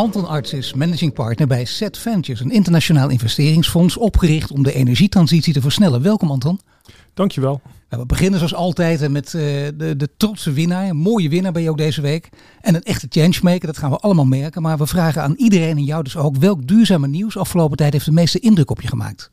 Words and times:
Anton 0.00 0.26
Arts 0.26 0.52
is 0.52 0.74
managing 0.74 1.12
partner 1.12 1.46
bij 1.46 1.64
Set 1.64 1.98
Ventures, 1.98 2.40
een 2.40 2.50
internationaal 2.50 3.08
investeringsfonds 3.08 3.96
opgericht 3.96 4.50
om 4.50 4.62
de 4.62 4.72
energietransitie 4.72 5.52
te 5.52 5.60
versnellen. 5.60 6.02
Welkom 6.02 6.30
Anton. 6.30 6.60
Dankjewel. 7.14 7.60
we 7.88 8.06
beginnen 8.06 8.38
zoals 8.38 8.54
altijd 8.54 9.08
met 9.08 9.32
uh, 9.32 9.42
de, 9.74 9.96
de 9.96 10.08
trotse 10.16 10.52
winnaar. 10.52 10.88
Een 10.88 10.96
mooie 10.96 11.28
winnaar 11.28 11.52
ben 11.52 11.62
je 11.62 11.70
ook 11.70 11.78
deze 11.78 12.00
week. 12.00 12.28
En 12.60 12.74
een 12.74 12.82
echte 12.82 13.06
changemaker, 13.10 13.66
dat 13.66 13.78
gaan 13.78 13.90
we 13.90 13.96
allemaal 13.96 14.24
merken. 14.24 14.62
Maar 14.62 14.78
we 14.78 14.86
vragen 14.86 15.22
aan 15.22 15.34
iedereen 15.36 15.76
en 15.76 15.84
jou 15.84 16.02
dus 16.02 16.16
ook, 16.16 16.36
welk 16.36 16.66
duurzame 16.66 17.08
nieuws 17.08 17.36
afgelopen 17.36 17.76
tijd 17.76 17.92
heeft 17.92 18.04
de 18.04 18.12
meeste 18.12 18.38
indruk 18.38 18.70
op 18.70 18.80
je 18.80 18.88
gemaakt? 18.88 19.30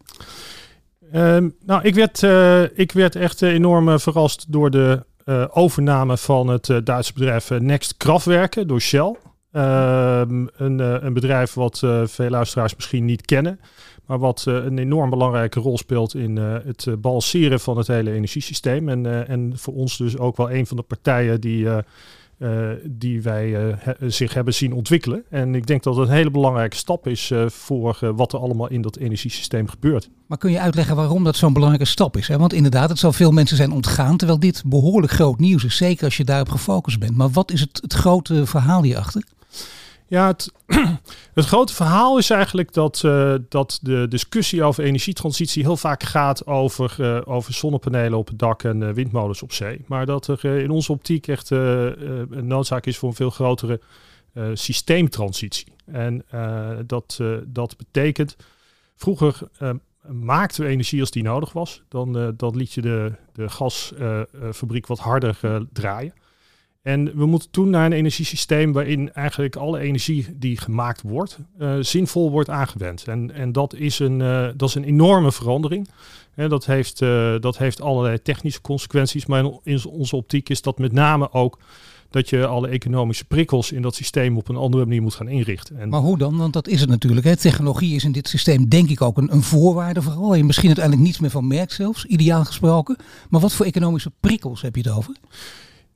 Uh, 1.13 1.38
nou, 1.66 1.81
ik 1.84 1.95
werd, 1.95 2.22
uh, 2.22 2.63
ik 2.63 2.91
werd 2.91 3.16
echt 3.16 3.41
enorm 3.41 3.99
verrast 3.99 4.45
door 4.49 4.72
de 4.72 5.05
overname 5.52 6.17
van 6.17 6.47
het 6.47 6.81
Duitse 6.84 7.13
bedrijf 7.13 7.49
Next 7.49 7.97
Kraftwerken 7.97 8.67
door 8.67 8.81
Shell. 8.81 9.16
Ehm, 9.57 10.45
een, 10.57 10.79
eh, 10.79 10.95
een, 10.99 11.13
bedrijf 11.13 11.53
wat 11.53 11.81
uh, 11.84 12.02
veel 12.05 12.29
luisteraars 12.29 12.75
misschien 12.75 13.05
niet 13.05 13.25
kennen, 13.25 13.59
maar 14.05 14.20
wat 14.20 14.45
uh, 14.47 14.53
een 14.53 14.77
enorm 14.77 15.09
belangrijke 15.09 15.59
rol 15.59 15.77
speelt 15.77 16.16
in 16.16 16.36
het 16.38 16.88
balanceren 17.00 17.59
van 17.59 17.78
het 17.78 17.88
hele 17.88 18.11
energiesysteem. 18.11 18.89
En, 18.89 19.28
en 19.28 19.52
voor 19.55 19.73
ons 19.73 19.97
dus 19.97 20.17
ook 20.17 20.38
wel 20.38 20.52
een 20.52 20.67
van 20.67 20.78
de 20.78 20.83
partijen 20.83 21.41
die, 21.41 21.67
die 22.83 23.22
wij 23.22 23.75
zich 24.08 24.33
hebben 24.33 24.53
zien 24.53 24.73
ontwikkelen. 24.73 25.23
En 25.30 25.55
ik 25.55 25.67
denk 25.67 25.83
dat 25.83 25.95
het 25.95 26.08
een 26.08 26.13
hele 26.13 26.31
belangrijke 26.31 26.75
stap 26.75 27.08
is 27.08 27.31
voor 27.47 28.13
wat 28.16 28.33
er 28.33 28.39
allemaal 28.39 28.69
in 28.69 28.81
dat 28.81 28.97
energiesysteem 28.97 29.67
gebeurt. 29.67 30.09
Maar 30.28 30.38
kun 30.38 30.52
je 30.52 30.59
uitleggen 30.59 30.95
waarom 30.95 31.23
dat 31.23 31.35
zo'n 31.35 31.53
belangrijke 31.53 31.88
stap 31.88 32.17
is? 32.17 32.28
Hè? 32.28 32.38
Want 32.38 32.53
inderdaad, 32.53 32.89
het 32.89 33.00
zal 33.00 33.13
veel 33.13 33.31
mensen 33.31 33.58
zijn 33.58 33.72
ontgaan, 33.72 34.17
terwijl 34.17 34.39
dit 34.39 34.63
behoorlijk 34.66 35.13
groot 35.13 35.39
nieuws 35.39 35.63
is. 35.63 35.78
Zeker 35.78 36.05
als 36.05 36.17
je 36.17 36.23
daarop 36.23 36.50
gefocust 36.50 37.00
bent. 37.00 37.17
Maar 37.17 37.30
wat 37.30 37.52
is 37.52 37.59
het, 37.59 37.80
het 37.81 37.94
grote 37.94 38.45
verhaal 38.45 38.83
hierachter? 38.83 39.23
Ja, 40.08 40.28
het, 41.34 41.45
grote 41.45 41.73
verhaal 41.73 42.17
is 42.17 42.30
eigenlijk 42.30 42.73
dat, 42.73 43.02
uh, 43.06 43.36
dat 43.50 43.80
de 43.81 44.06
discussie 44.09 44.64
over 44.64 44.84
energietransitie 44.84 45.64
heel 45.64 45.78
vaak 45.78 46.03
gaat 46.03 46.45
over, 46.45 46.95
uh, 47.00 47.22
over 47.26 47.53
zonnepanelen 47.53 48.18
op 48.18 48.28
het 48.28 48.40
dak 48.40 48.64
en 48.64 48.81
uh, 48.81 48.90
windmolens 48.90 49.44
op 49.44 49.53
zee. 49.53 49.81
Maar 49.88 50.06
dat 50.06 50.28
er 50.28 50.45
in 50.45 50.70
onze 50.70 50.92
optiek 50.92 51.28
echt 51.28 51.50
een 51.50 52.48
noodzaak 52.48 52.86
is 52.86 52.98
voor 52.98 53.09
een 53.09 53.16
veel 53.16 53.30
grotere 53.30 53.80
systeemtransitie. 54.53 55.68
En 55.86 56.25
dat, 56.86 57.20
dat 57.45 57.78
betekent, 57.78 58.36
vroeger 58.95 59.40
maakten 60.08 60.64
we 60.64 60.70
energie 60.70 61.00
als 61.00 61.12
die 61.12 61.23
nodig 61.23 61.53
was. 61.53 61.81
Dan, 61.90 62.34
dan 62.38 62.56
liet 62.56 62.73
je 62.73 62.81
de, 62.81 63.12
de 63.34 63.50
gasfabriek 63.50 64.88
wat 64.88 65.00
harder 65.00 65.38
draaien. 65.73 66.14
En 66.88 67.17
we 67.17 67.25
moeten 67.25 67.49
toen 67.52 67.69
naar 67.69 67.85
een 67.85 67.91
energiesysteem 67.91 68.73
waarin 68.73 69.13
eigenlijk 69.13 69.55
alle 69.55 69.80
energie 69.80 70.25
die 70.35 70.57
gemaakt 70.57 71.02
wordt, 71.02 71.39
uh, 71.59 71.75
zinvol 71.79 72.31
wordt 72.31 72.49
aangewend. 72.49 73.03
En, 73.03 73.31
en 73.31 73.52
dat, 73.52 73.73
is 73.73 73.99
een, 73.99 74.19
uh, 74.19 74.47
dat 74.55 74.69
is 74.69 74.75
een 74.75 74.83
enorme 74.83 75.31
verandering. 75.31 75.89
En 76.35 76.49
dat, 76.49 76.66
heeft, 76.66 77.02
uh, 77.02 77.35
dat 77.39 77.57
heeft 77.57 77.81
allerlei 77.81 78.21
technische 78.21 78.61
consequenties. 78.61 79.25
Maar 79.25 79.45
in 79.63 79.85
onze 79.85 80.16
optiek 80.16 80.50
is 80.50 80.62
dat 80.62 80.79
met 80.79 80.91
name 80.91 81.31
ook 81.31 81.59
dat 82.09 82.29
je 82.29 82.45
alle 82.45 82.67
economische 82.67 83.25
prikkels 83.25 83.72
in 83.72 83.81
dat 83.81 83.95
systeem 83.95 84.38
op 84.38 84.50
een 84.50 84.56
andere 84.56 84.85
manier 84.85 85.01
moet 85.01 85.16
gaan 85.16 85.28
inrichten. 85.28 85.79
En 85.79 85.89
maar 85.89 86.00
hoe 86.00 86.17
dan? 86.17 86.38
Want 86.38 86.53
dat 86.53 86.67
is 86.67 86.79
het 86.79 86.89
natuurlijk. 86.89 87.25
Hè. 87.25 87.35
Technologie 87.35 87.95
is 87.95 88.03
in 88.03 88.12
dit 88.12 88.28
systeem 88.28 88.69
denk 88.69 88.89
ik 88.89 89.01
ook 89.01 89.17
een, 89.17 89.33
een 89.33 89.44
voorwaarde 89.44 90.01
vooral. 90.01 90.35
Je 90.35 90.44
misschien 90.44 90.67
uiteindelijk 90.67 91.06
niets 91.06 91.19
meer 91.19 91.29
van 91.29 91.47
merkt 91.47 91.73
zelfs, 91.73 92.06
ideaal 92.06 92.45
gesproken. 92.45 92.97
Maar 93.29 93.41
wat 93.41 93.53
voor 93.53 93.66
economische 93.66 94.12
prikkels 94.19 94.62
heb 94.62 94.75
je 94.75 94.81
het 94.81 94.91
over? 94.91 95.16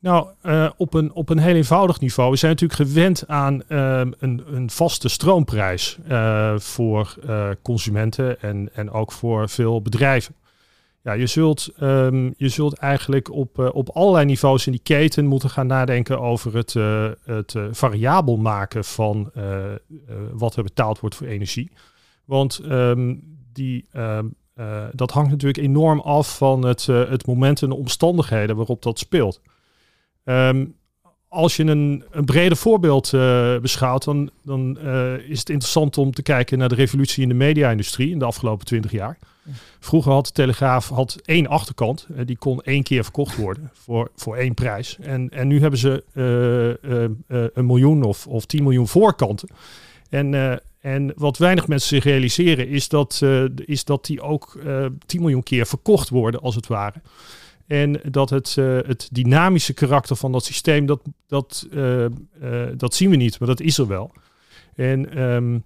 Nou, 0.01 0.27
uh, 0.43 0.69
op, 0.77 0.93
een, 0.93 1.13
op 1.13 1.29
een 1.29 1.37
heel 1.37 1.55
eenvoudig 1.55 1.99
niveau. 1.99 2.31
We 2.31 2.37
zijn 2.37 2.51
natuurlijk 2.51 2.89
gewend 2.89 3.27
aan 3.27 3.61
uh, 3.67 4.01
een, 4.19 4.43
een 4.45 4.69
vaste 4.69 5.09
stroomprijs 5.09 5.97
uh, 6.09 6.57
voor 6.57 7.15
consumenten 7.61 8.41
en, 8.41 8.69
en 8.73 8.91
ook 8.91 9.11
voor 9.11 9.49
veel 9.49 9.81
bedrijven. 9.81 10.35
Ja, 11.03 11.13
je 11.13 11.27
zult, 11.27 11.69
um, 11.81 12.33
je 12.37 12.49
zult 12.49 12.73
eigenlijk 12.73 13.31
op, 13.31 13.71
op 13.73 13.89
allerlei 13.89 14.25
niveaus 14.25 14.65
in 14.65 14.71
die 14.71 14.81
keten 14.83 15.25
moeten 15.25 15.49
gaan 15.49 15.67
nadenken 15.67 16.19
over 16.19 16.55
het, 16.55 16.73
het 17.23 17.55
variabel 17.71 18.37
maken 18.37 18.83
van 18.83 19.31
wat 20.33 20.55
er 20.55 20.63
betaald 20.63 20.99
wordt 20.99 21.15
voor 21.15 21.27
energie. 21.27 21.71
Want 22.25 22.61
um, 22.65 23.37
die, 23.53 23.85
dat 24.91 25.11
hangt 25.11 25.29
natuurlijk 25.29 25.63
enorm 25.63 25.99
af 25.99 26.37
van 26.37 26.65
het, 26.65 26.85
het 26.85 27.25
moment 27.25 27.61
en 27.61 27.69
de 27.69 27.75
omstandigheden 27.75 28.55
waarop 28.55 28.81
dat 28.81 28.99
speelt. 28.99 29.41
Um, 30.23 30.75
als 31.31 31.55
je 31.55 31.63
een, 31.63 32.03
een 32.11 32.25
breder 32.25 32.57
voorbeeld 32.57 33.11
uh, 33.13 33.57
beschouwt, 33.57 34.03
dan, 34.03 34.29
dan 34.43 34.77
uh, 34.83 35.13
is 35.17 35.39
het 35.39 35.49
interessant 35.49 35.97
om 35.97 36.13
te 36.13 36.21
kijken 36.21 36.57
naar 36.57 36.69
de 36.69 36.75
revolutie 36.75 37.23
in 37.23 37.29
de 37.29 37.35
media-industrie 37.35 38.11
in 38.11 38.19
de 38.19 38.25
afgelopen 38.25 38.65
twintig 38.65 38.91
jaar. 38.91 39.17
Vroeger 39.79 40.11
had 40.11 40.25
de 40.25 40.31
Telegraaf 40.31 40.89
had 40.89 41.17
één 41.25 41.47
achterkant, 41.47 42.07
uh, 42.11 42.21
die 42.25 42.37
kon 42.37 42.61
één 42.61 42.83
keer 42.83 43.03
verkocht 43.03 43.35
worden 43.35 43.71
voor, 43.73 44.11
voor 44.15 44.35
één 44.35 44.53
prijs. 44.53 44.97
En, 45.01 45.29
en 45.29 45.47
nu 45.47 45.61
hebben 45.61 45.79
ze 45.79 46.03
een 47.53 47.65
miljoen 47.65 48.03
of, 48.03 48.27
of 48.27 48.45
10 48.45 48.63
miljoen 48.63 48.87
voorkanten. 48.87 49.49
En, 50.09 50.61
en 50.81 51.13
wat 51.15 51.37
weinig 51.37 51.67
mensen 51.67 51.89
zich 51.89 52.03
realiseren 52.03 52.67
is 52.67 52.87
dat, 52.89 53.21
is 53.65 53.83
dat 53.83 54.05
die 54.05 54.21
ook 54.21 54.59
10 55.05 55.21
miljoen 55.21 55.43
keer 55.43 55.65
verkocht 55.65 56.09
worden, 56.09 56.41
als 56.41 56.55
het 56.55 56.67
ware. 56.67 57.01
En 57.71 57.99
dat 58.03 58.29
het, 58.29 58.55
uh, 58.59 58.79
het 58.85 59.09
dynamische 59.11 59.73
karakter 59.73 60.15
van 60.15 60.31
dat 60.31 60.45
systeem, 60.45 60.85
dat, 60.85 61.01
dat, 61.27 61.67
uh, 61.71 62.05
uh, 62.05 62.09
dat 62.77 62.93
zien 62.93 63.09
we 63.09 63.15
niet, 63.15 63.39
maar 63.39 63.47
dat 63.47 63.59
is 63.59 63.77
er 63.77 63.87
wel. 63.87 64.11
En 64.75 65.21
um, 65.21 65.63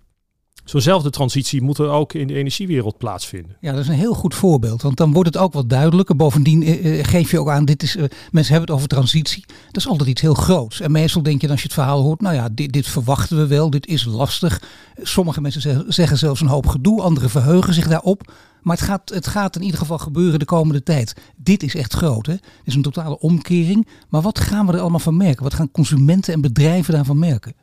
zo'nzelfde 0.63 1.09
transitie 1.09 1.61
moet 1.61 1.77
er 1.77 1.89
ook 1.89 2.13
in 2.13 2.27
de 2.27 2.33
energiewereld 2.33 2.97
plaatsvinden. 2.97 3.57
Ja, 3.61 3.71
dat 3.71 3.81
is 3.81 3.87
een 3.87 3.93
heel 3.93 4.13
goed 4.13 4.35
voorbeeld, 4.35 4.81
want 4.81 4.97
dan 4.97 5.13
wordt 5.13 5.33
het 5.33 5.43
ook 5.43 5.53
wat 5.53 5.69
duidelijker. 5.69 6.15
Bovendien 6.15 6.63
geef 7.05 7.31
je 7.31 7.39
ook 7.39 7.49
aan, 7.49 7.65
dit 7.65 7.83
is, 7.83 7.95
mensen 8.31 8.53
hebben 8.53 8.61
het 8.61 8.71
over 8.71 8.87
transitie. 8.87 9.43
Dat 9.47 9.77
is 9.77 9.87
altijd 9.87 10.09
iets 10.09 10.21
heel 10.21 10.33
groots. 10.33 10.79
En 10.79 10.91
meestal 10.91 11.23
denk 11.23 11.41
je 11.41 11.49
als 11.49 11.59
je 11.59 11.65
het 11.65 11.73
verhaal 11.73 12.01
hoort, 12.01 12.21
nou 12.21 12.35
ja, 12.35 12.49
dit, 12.51 12.73
dit 12.73 12.87
verwachten 12.87 13.37
we 13.37 13.47
wel, 13.47 13.69
dit 13.69 13.87
is 13.87 14.05
lastig. 14.05 14.61
Sommige 15.01 15.41
mensen 15.41 15.85
zeggen 15.87 16.17
zelfs 16.17 16.41
een 16.41 16.47
hoop 16.47 16.67
gedoe, 16.67 17.01
anderen 17.01 17.29
verheugen 17.29 17.73
zich 17.73 17.87
daarop. 17.87 18.31
Maar 18.61 18.75
het 18.75 18.85
gaat, 18.85 19.09
het 19.09 19.27
gaat 19.27 19.55
in 19.55 19.61
ieder 19.61 19.79
geval 19.79 19.97
gebeuren 19.97 20.39
de 20.39 20.45
komende 20.45 20.83
tijd. 20.83 21.15
Dit 21.35 21.63
is 21.63 21.75
echt 21.75 21.93
groot. 21.93 22.25
Hè? 22.25 22.33
Dit 22.33 22.41
is 22.63 22.75
een 22.75 22.81
totale 22.81 23.19
omkering. 23.19 23.87
Maar 24.09 24.21
wat 24.21 24.39
gaan 24.39 24.65
we 24.65 24.73
er 24.73 24.79
allemaal 24.79 24.99
van 24.99 25.17
merken? 25.17 25.43
Wat 25.43 25.53
gaan 25.53 25.71
consumenten 25.71 26.33
en 26.33 26.41
bedrijven 26.41 26.93
daarvan 26.93 27.19
merken? 27.19 27.53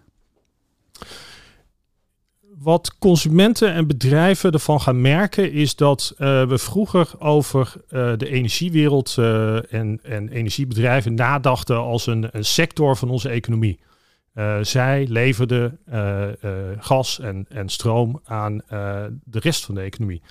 Wat 2.62 2.98
consumenten 2.98 3.72
en 3.72 3.86
bedrijven 3.86 4.52
ervan 4.52 4.80
gaan 4.80 5.00
merken 5.00 5.52
is 5.52 5.76
dat 5.76 6.14
uh, 6.18 6.48
we 6.48 6.58
vroeger 6.58 7.08
over 7.18 7.72
uh, 7.90 8.12
de 8.16 8.28
energiewereld 8.28 9.16
uh, 9.18 9.72
en, 9.72 10.00
en 10.02 10.28
energiebedrijven 10.28 11.14
nadachten 11.14 11.76
als 11.76 12.06
een, 12.06 12.30
sector 12.32 12.96
van 12.96 13.10
onze 13.10 13.28
economie. 13.28 13.78
zij 14.60 15.06
leverden 15.08 15.78
gas 16.78 17.20
en, 17.20 17.46
en 17.48 17.68
stroom 17.68 18.20
aan 18.24 18.62
de 19.24 19.38
rest 19.38 19.64
van 19.64 19.74
de 19.74 19.80
economie. 19.80 20.22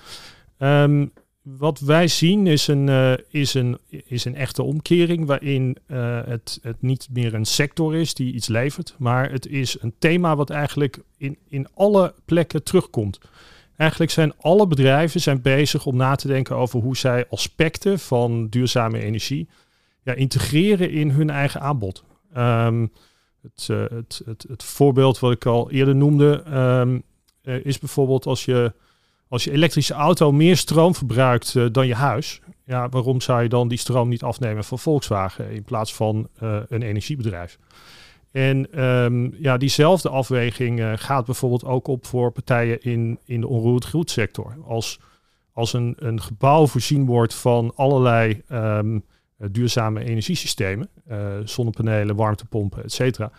Um, 0.58 1.12
wat 1.42 1.80
wij 1.80 2.08
zien 2.08 2.46
is 2.46 2.66
een, 2.66 2.86
uh, 2.86 3.12
is 3.28 3.54
een, 3.54 3.78
is 3.88 4.24
een 4.24 4.34
echte 4.34 4.62
omkering 4.62 5.26
waarin 5.26 5.76
uh, 5.86 6.20
het, 6.24 6.58
het 6.62 6.82
niet 6.82 7.08
meer 7.12 7.34
een 7.34 7.44
sector 7.44 7.96
is 7.96 8.14
die 8.14 8.32
iets 8.32 8.48
levert, 8.48 8.94
maar 8.98 9.30
het 9.30 9.46
is 9.46 9.76
een 9.80 9.94
thema 9.98 10.36
wat 10.36 10.50
eigenlijk 10.50 10.98
in, 11.16 11.38
in 11.48 11.68
alle 11.74 12.14
plekken 12.24 12.62
terugkomt. 12.62 13.18
Eigenlijk 13.76 14.10
zijn 14.10 14.32
alle 14.40 14.66
bedrijven 14.66 15.20
zijn 15.20 15.42
bezig 15.42 15.86
om 15.86 15.96
na 15.96 16.14
te 16.14 16.26
denken 16.26 16.56
over 16.56 16.80
hoe 16.80 16.96
zij 16.96 17.26
aspecten 17.28 17.98
van 17.98 18.48
duurzame 18.48 18.98
energie 18.98 19.48
ja, 20.02 20.14
integreren 20.14 20.90
in 20.90 21.10
hun 21.10 21.30
eigen 21.30 21.60
aanbod. 21.60 22.04
Um, 22.36 22.92
het, 23.42 23.68
uh, 23.70 23.84
het, 23.88 24.22
het, 24.24 24.44
het, 24.48 24.62
voorbeeld 24.62 25.18
wat 25.18 25.32
ik 25.32 25.46
al 25.46 25.70
eerder 25.70 25.94
noemde 25.94 26.44
um, 26.54 27.02
is 27.62 27.78
bijvoorbeeld 27.78 28.26
als 28.26 28.44
je 28.44 28.72
als 29.32 29.44
je 29.44 29.50
elektrische 29.50 29.94
auto 29.94 30.32
meer 30.32 30.56
stroom 30.56 30.94
verbruikt 30.94 31.54
uh, 31.54 31.66
dan 31.72 31.86
je 31.86 31.94
huis, 31.94 32.40
ja, 32.64 32.88
waarom 32.88 33.20
zou 33.20 33.42
je 33.42 33.48
dan 33.48 33.68
die 33.68 33.78
stroom 33.78 34.08
niet 34.08 34.22
afnemen 34.22 34.64
van 34.64 34.78
Volkswagen 34.78 35.50
in 35.50 35.62
plaats 35.62 35.94
van 35.94 36.28
uh, 36.42 36.56
een 36.68 36.82
energiebedrijf? 36.82 37.58
En 38.30 38.72
ehm, 38.72 39.42
ja, 39.42 39.56
diezelfde 39.56 40.08
afweging 40.08 40.78
uh, 40.78 40.92
gaat 40.96 41.24
bijvoorbeeld 41.24 41.64
ook 41.64 41.86
op 41.86 42.06
voor 42.06 42.32
partijen 42.32 42.82
in, 42.82 43.18
in 43.24 43.40
de 43.40 43.48
onroerend 43.48 43.86
goedsector. 43.86 44.56
Als, 44.66 45.00
als 45.52 45.72
een, 45.72 45.94
een 45.98 46.20
gebouw 46.20 46.66
voorzien 46.66 47.06
wordt 47.06 47.34
van 47.34 47.72
allerlei 47.74 48.42
um, 48.52 49.04
duurzame 49.36 50.04
energiesystemen, 50.04 50.88
zonnepanelen, 51.44 52.16
warmtepompen, 52.16 52.84
et 52.84 52.92
cetera, 52.92 53.32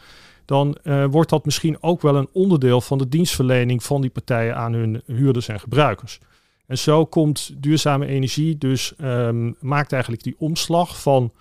dan 0.45 0.78
uh, 0.84 1.06
wordt 1.06 1.30
dat 1.30 1.45
misschien 1.45 1.78
ook 1.81 2.01
wel 2.01 2.16
een 2.16 2.30
onderdeel 2.34 2.81
van 2.81 2.98
de 2.98 3.07
dienstverlening 3.07 3.84
van 3.84 4.01
die 4.01 4.10
partijen 4.10 4.56
aan 4.56 4.74
hun 4.74 5.01
huurders 5.06 5.48
en 5.48 5.60
gebruikers. 5.60 6.19
En 6.66 6.78
zo 6.78 7.06
komt 7.06 7.54
duurzame 7.57 8.06
energie 8.06 8.57
dus 8.57 8.94
um, 9.01 9.56
maakt 9.60 9.92
eigenlijk 9.92 10.24
die 10.24 10.36
omslag 10.38 11.01
van 11.01 11.31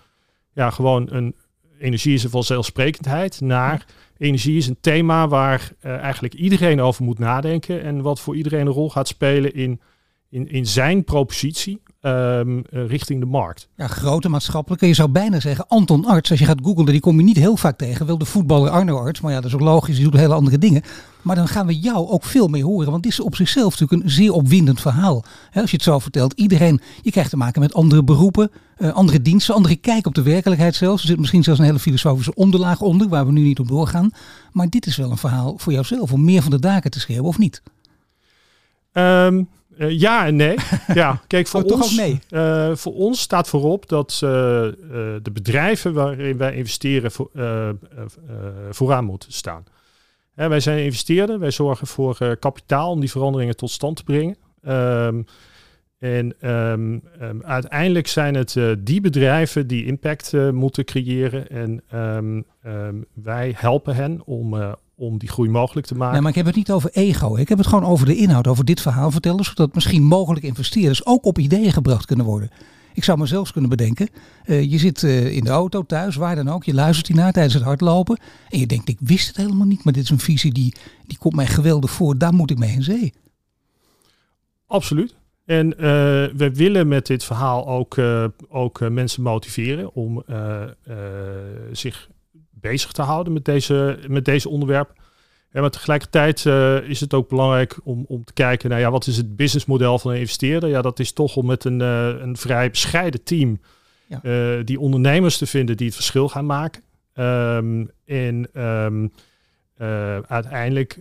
ja, 0.53 0.69
gewoon 0.69 1.07
een 1.11 1.35
energie 1.79 2.13
is 2.13 2.23
een 2.23 2.29
vanzelfsprekendheid 2.29 3.41
naar 3.41 3.85
energie 4.17 4.57
is 4.57 4.67
een 4.67 4.77
thema 4.81 5.27
waar 5.27 5.71
uh, 5.81 5.95
eigenlijk 5.95 6.33
iedereen 6.33 6.81
over 6.81 7.03
moet 7.03 7.19
nadenken 7.19 7.83
en 7.83 8.01
wat 8.01 8.19
voor 8.19 8.35
iedereen 8.35 8.65
een 8.65 8.73
rol 8.73 8.89
gaat 8.89 9.07
spelen 9.07 9.53
in, 9.53 9.81
in, 10.29 10.47
in 10.47 10.65
zijn 10.65 11.03
propositie 11.03 11.81
um, 12.05 12.57
uh, 12.57 12.87
richting 12.87 13.19
de 13.19 13.25
markt. 13.25 13.67
Ja, 13.75 13.87
grote 13.87 14.29
maatschappelijke. 14.29 14.87
Je 14.87 14.93
zou 14.93 15.09
bijna 15.09 15.39
zeggen, 15.39 15.67
Anton 15.67 16.05
Arts, 16.05 16.29
als 16.29 16.39
je 16.39 16.45
gaat 16.45 16.59
googlen, 16.63 16.85
die 16.85 16.99
kom 16.99 17.17
je 17.17 17.23
niet 17.23 17.37
heel 17.37 17.57
vaak 17.57 17.77
tegen. 17.77 18.05
Wel 18.05 18.17
de 18.17 18.25
voetballer 18.25 18.69
Arno 18.69 18.97
Arts, 18.97 19.21
maar 19.21 19.31
ja, 19.31 19.37
dat 19.37 19.45
is 19.45 19.53
ook 19.53 19.61
logisch, 19.61 19.95
die 19.95 20.03
doet 20.03 20.19
hele 20.19 20.33
andere 20.33 20.57
dingen. 20.57 20.81
Maar 21.21 21.35
dan 21.35 21.47
gaan 21.47 21.65
we 21.65 21.79
jou 21.79 22.07
ook 22.07 22.23
veel 22.23 22.47
meer 22.47 22.63
horen, 22.63 22.91
want 22.91 23.03
dit 23.03 23.11
is 23.11 23.19
op 23.19 23.35
zichzelf 23.35 23.79
natuurlijk 23.79 24.03
een 24.03 24.09
zeer 24.09 24.31
opwindend 24.31 24.81
verhaal. 24.81 25.23
He, 25.49 25.61
als 25.61 25.69
je 25.69 25.75
het 25.75 25.85
zo 25.85 25.99
vertelt, 25.99 26.33
iedereen, 26.33 26.81
je 27.01 27.11
krijgt 27.11 27.29
te 27.29 27.37
maken 27.37 27.61
met 27.61 27.73
andere 27.73 28.03
beroepen, 28.03 28.51
uh, 28.77 28.93
andere 28.93 29.21
diensten, 29.21 29.55
andere 29.55 29.75
kijk 29.75 30.07
op 30.07 30.15
de 30.15 30.21
werkelijkheid 30.21 30.75
zelfs. 30.75 31.01
Er 31.01 31.07
zit 31.07 31.19
misschien 31.19 31.43
zelfs 31.43 31.59
een 31.59 31.65
hele 31.65 31.79
filosofische 31.79 32.35
onderlaag 32.35 32.81
onder, 32.81 33.07
waar 33.09 33.25
we 33.25 33.31
nu 33.31 33.41
niet 33.41 33.59
op 33.59 33.67
doorgaan. 33.67 34.11
Maar 34.51 34.69
dit 34.69 34.85
is 34.85 34.97
wel 34.97 35.11
een 35.11 35.17
verhaal 35.17 35.53
voor 35.57 35.73
jouzelf 35.73 36.11
om 36.11 36.23
meer 36.23 36.41
van 36.41 36.51
de 36.51 36.59
daken 36.59 36.91
te 36.91 36.99
schreeuwen, 36.99 37.27
of 37.27 37.37
niet? 37.37 37.61
Um, 38.93 39.49
uh, 39.77 39.99
ja 39.99 40.25
en 40.25 40.35
nee. 40.35 40.55
Ja, 40.93 41.21
kijk, 41.27 41.47
voor, 41.47 41.63
oh, 41.63 41.71
ons, 41.71 41.95
nee. 41.95 42.19
uh, 42.29 42.75
voor 42.75 42.93
ons 42.93 43.21
staat 43.21 43.47
voorop 43.47 43.89
dat 43.89 44.11
uh, 44.23 44.29
de 45.21 45.31
bedrijven 45.33 45.93
waarin 45.93 46.37
wij 46.37 46.55
investeren 46.55 47.11
voor, 47.11 47.29
vooraan 48.69 49.05
moeten 49.05 49.31
staan. 49.31 49.63
Wij 50.33 50.59
zijn 50.59 50.83
investeerder, 50.83 51.39
wij 51.39 51.51
zorgen 51.51 51.87
voor 51.87 52.37
kapitaal 52.39 52.91
om 52.91 52.99
die 52.99 53.11
veranderingen 53.11 53.55
tot 53.55 53.69
stand 53.69 53.95
te 53.95 54.03
brengen. 54.03 54.35
Um, 54.67 55.25
en 55.97 56.49
um, 56.49 57.01
um, 57.21 57.43
uiteindelijk 57.43 58.07
zijn 58.07 58.35
het 58.35 58.57
die 58.79 59.01
bedrijven 59.01 59.67
die 59.67 59.85
impact 59.85 60.33
moeten 60.51 60.85
creëren. 60.85 61.49
En 61.49 61.83
wij 63.13 63.53
helpen 63.57 63.95
hen 63.95 64.21
om, 64.25 64.75
om 64.95 65.17
die 65.17 65.29
groei 65.29 65.49
mogelijk 65.49 65.87
te 65.87 65.95
maken. 65.95 66.13
Nee, 66.13 66.21
maar 66.21 66.29
ik 66.29 66.37
heb 66.37 66.45
het 66.45 66.55
niet 66.55 66.71
over 66.71 66.89
ego. 66.93 67.35
Ik 67.35 67.49
heb 67.49 67.57
het 67.57 67.67
gewoon 67.67 67.85
over 67.85 68.05
de 68.05 68.15
inhoud, 68.15 68.47
over 68.47 68.65
dit 68.65 68.81
verhaal 68.81 69.11
vertellen, 69.11 69.43
zodat 69.43 69.73
misschien 69.73 70.03
mogelijk 70.03 70.45
investeerders 70.45 71.05
ook 71.05 71.25
op 71.25 71.39
ideeën 71.39 71.71
gebracht 71.71 72.05
kunnen 72.05 72.25
worden. 72.25 72.49
Ik 72.93 73.03
zou 73.03 73.17
me 73.17 73.25
zelfs 73.25 73.51
kunnen 73.51 73.69
bedenken, 73.69 74.09
uh, 74.45 74.71
je 74.71 74.77
zit 74.77 75.01
uh, 75.01 75.35
in 75.35 75.43
de 75.43 75.49
auto, 75.49 75.83
thuis, 75.83 76.15
waar 76.15 76.35
dan 76.35 76.49
ook, 76.49 76.63
je 76.63 76.73
luistert 76.73 77.07
hiernaar 77.07 77.31
tijdens 77.31 77.53
het 77.53 77.63
hardlopen 77.63 78.19
en 78.49 78.59
je 78.59 78.67
denkt, 78.67 78.89
ik 78.89 78.97
wist 78.99 79.27
het 79.27 79.37
helemaal 79.37 79.67
niet, 79.67 79.83
maar 79.83 79.93
dit 79.93 80.03
is 80.03 80.09
een 80.09 80.19
visie 80.19 80.51
die, 80.51 80.75
die 81.07 81.17
komt 81.17 81.35
mij 81.35 81.47
geweldig 81.47 81.91
voor, 81.91 82.17
daar 82.17 82.33
moet 82.33 82.51
ik 82.51 82.57
mee 82.57 82.73
in 82.73 82.83
zee. 82.83 83.13
Absoluut. 84.67 85.15
En 85.45 85.67
uh, 85.67 85.79
we 86.35 86.51
willen 86.53 86.87
met 86.87 87.05
dit 87.05 87.23
verhaal 87.23 87.67
ook, 87.67 87.97
ook 88.49 88.89
mensen 88.89 89.23
motiveren 89.23 89.93
om 89.93 90.23
zich 91.71 92.09
bezig 92.63 92.91
te 92.91 93.01
houden 93.01 93.33
met 93.33 93.45
deze, 93.45 93.99
met 94.07 94.25
deze 94.25 94.49
onderwerp. 94.49 94.93
En 95.51 95.61
maar 95.61 95.69
tegelijkertijd 95.69 96.45
uh, 96.45 96.89
is 96.89 96.99
het 96.99 97.13
ook 97.13 97.29
belangrijk 97.29 97.79
om, 97.83 98.05
om 98.07 98.23
te 98.23 98.33
kijken 98.33 98.69
naar 98.69 98.79
ja, 98.79 98.91
wat 98.91 99.07
is 99.07 99.17
het 99.17 99.35
businessmodel 99.35 99.99
van 99.99 100.11
een 100.11 100.19
investeerder. 100.19 100.69
Ja, 100.69 100.81
dat 100.81 100.99
is 100.99 101.11
toch 101.11 101.35
om 101.35 101.45
met 101.45 101.63
een, 101.63 101.79
uh, 101.79 102.07
een 102.07 102.37
vrij 102.37 102.69
bescheiden 102.69 103.23
team 103.23 103.59
ja. 104.07 104.19
uh, 104.23 104.65
die 104.65 104.79
ondernemers 104.79 105.37
te 105.37 105.45
vinden 105.45 105.77
die 105.77 105.85
het 105.85 105.95
verschil 105.95 106.29
gaan 106.29 106.45
maken. 106.45 106.81
Um, 107.15 107.89
en 108.05 108.61
um, 108.61 109.11
uiteindelijk 110.27 110.99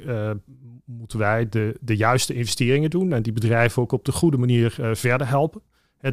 moeten 0.84 1.18
wij 1.18 1.48
de, 1.48 1.76
de 1.80 1.96
juiste 1.96 2.34
investeringen 2.34 2.90
doen 2.90 3.12
en 3.12 3.22
die 3.22 3.32
bedrijven 3.32 3.82
ook 3.82 3.92
op 3.92 4.04
de 4.04 4.12
goede 4.12 4.36
manier 4.36 4.76
verder 4.92 5.28
helpen. 5.28 5.62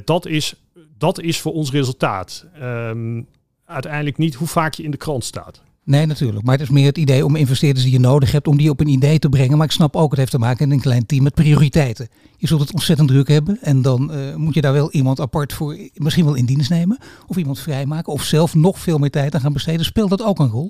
dat, 0.04 0.26
is, 0.26 0.56
dat 0.98 1.22
is 1.22 1.40
voor 1.40 1.54
ons 1.54 1.72
resultaat. 1.72 2.46
Um, 2.62 3.28
uiteindelijk 3.70 4.18
niet 4.18 4.36
hoe 4.36 4.48
vaak 4.48 4.74
je 4.74 4.84
in 4.84 4.92
de 4.92 4.98
krant 4.98 5.24
staat. 5.24 5.62
Nee, 5.84 6.06
natuurlijk. 6.06 6.46
Maar 6.46 6.54
het 6.54 6.64
is 6.64 6.70
meer 6.70 6.86
het 6.86 6.98
idee 6.98 7.26
om 7.26 7.36
investeerders 7.36 7.84
die 7.84 7.94
je 7.94 8.00
nodig 8.00 8.32
hebt, 8.32 8.48
om 8.48 8.58
die 8.58 8.70
op 8.70 8.80
een 8.80 8.88
idee 8.88 9.20
te 9.20 9.30
brengen. 9.30 9.58
Maar 9.58 9.66
ik 9.66 9.72
snap 9.72 9.96
ook, 9.96 10.10
het 10.10 10.20
heeft 10.20 10.32
te 10.32 10.38
maken 10.38 10.68
met 10.68 10.78
een 10.78 10.84
klein 10.84 11.06
team 11.06 11.24
met 11.24 11.34
prioriteiten. 11.34 12.08
Je 12.38 12.48
zult 12.48 12.60
het 12.60 12.74
ontzettend 12.74 13.08
druk 13.08 13.28
hebben 13.28 13.58
en 13.62 13.82
dan 13.82 14.12
uh, 14.14 14.36
moet 14.36 14.54
je 14.54 14.62
daar 14.62 14.74
wel 14.74 14.92
iemand 14.92 15.20
apart 15.20 15.54
voor 15.54 15.78
misschien 15.94 16.26
wel 16.26 16.36
in 16.36 16.46
dienst 16.46 16.70
nemen. 16.70 16.98
Of 17.28 17.38
iemand 17.38 17.60
vrijmaken 17.60 18.14
of 18.14 18.24
zelf 18.24 18.56
nog 18.56 18.80
veel 18.80 18.98
meer 18.98 19.10
tijd 19.10 19.36
aan 19.36 19.42
gaan 19.42 19.54
besteden. 19.54 19.86
Speelt 19.86 20.10
dat 20.10 20.24
ook 20.24 20.40
een 20.40 20.50
rol? 20.50 20.70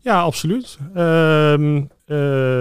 Ja, 0.00 0.20
absoluut. 0.20 0.78
Uh, 0.96 1.80
uh, 2.06 2.60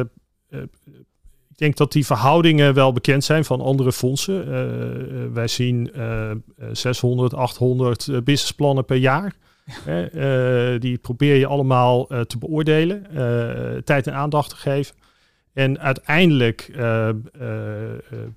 ik 1.50 1.58
denk 1.58 1.78
dat 1.78 1.92
die 1.92 2.06
verhoudingen 2.06 2.74
wel 2.74 2.94
bekend 2.94 3.24
zijn 3.24 3.46
van 3.46 3.62
andere 3.62 3.92
fondsen. 3.92 5.34
wij 5.34 5.48
zien 5.48 5.92
600, 6.72 7.34
800 7.34 8.06
businessplannen 8.24 8.86
per 8.86 8.98
jaar. 8.98 9.36
Uh, 9.66 10.80
die 10.80 10.98
probeer 10.98 11.36
je 11.36 11.46
allemaal 11.46 12.14
uh, 12.14 12.22
te 12.22 12.38
beoordelen, 12.38 13.06
uh, 13.14 13.82
tijd 13.82 14.08
en 14.08 14.14
aandacht 14.14 14.50
te 14.50 14.56
geven. 14.56 14.96
En 15.54 15.80
uiteindelijk 15.80 16.72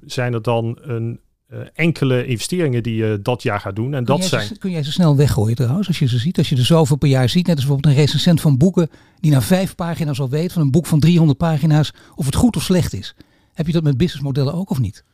zijn 0.07 0.35
er 0.35 0.43
dan 0.43 0.79
een 0.81 1.21
enkele 1.75 2.27
investeringen 2.27 2.83
die 2.83 2.95
je 2.95 3.19
dat 3.23 3.43
jaar 3.43 3.61
gaat 3.61 3.77
doen. 3.77 3.95
En 3.95 4.05
kun 4.05 4.17
dat 4.17 4.25
zijn. 4.25 4.47
Ze, 4.47 4.59
kun 4.59 4.71
jij 4.71 4.83
ze 4.83 4.93
snel 4.93 5.17
weggooien 5.17 5.57
trouwens, 5.57 5.89
als 5.89 5.99
je 5.99 6.09
ze 6.09 6.19
ziet? 6.19 6.39
Als 6.39 6.49
je 6.49 6.57
er 6.57 6.65
zoveel 6.65 6.97
per 6.97 7.09
jaar 7.09 7.29
ziet, 7.29 7.47
net 7.47 7.57
als 7.57 7.65
bijvoorbeeld 7.65 7.95
een 7.95 8.01
recensent 8.01 8.41
van 8.41 8.57
boeken 8.57 8.91
die 9.21 9.31
na 9.31 9.41
vijf 9.41 9.75
pagina's 9.75 10.21
al 10.21 10.29
weet 10.29 10.53
van 10.53 10.63
een 10.63 10.71
boek 10.71 10.87
van 10.87 11.01
300 11.01 11.39
pagina's 11.39 11.93
of 12.15 12.27
het 12.27 12.35
goed 12.35 12.57
of 12.57 12.63
slecht 12.63 12.93
is. 12.93 13.15
Heb 13.55 13.67
je 13.67 13.73
dat 13.73 13.83
met 13.83 13.97
businessmodellen 13.97 14.55
ook 14.55 14.71
of 14.71 14.79
niet? 14.79 15.05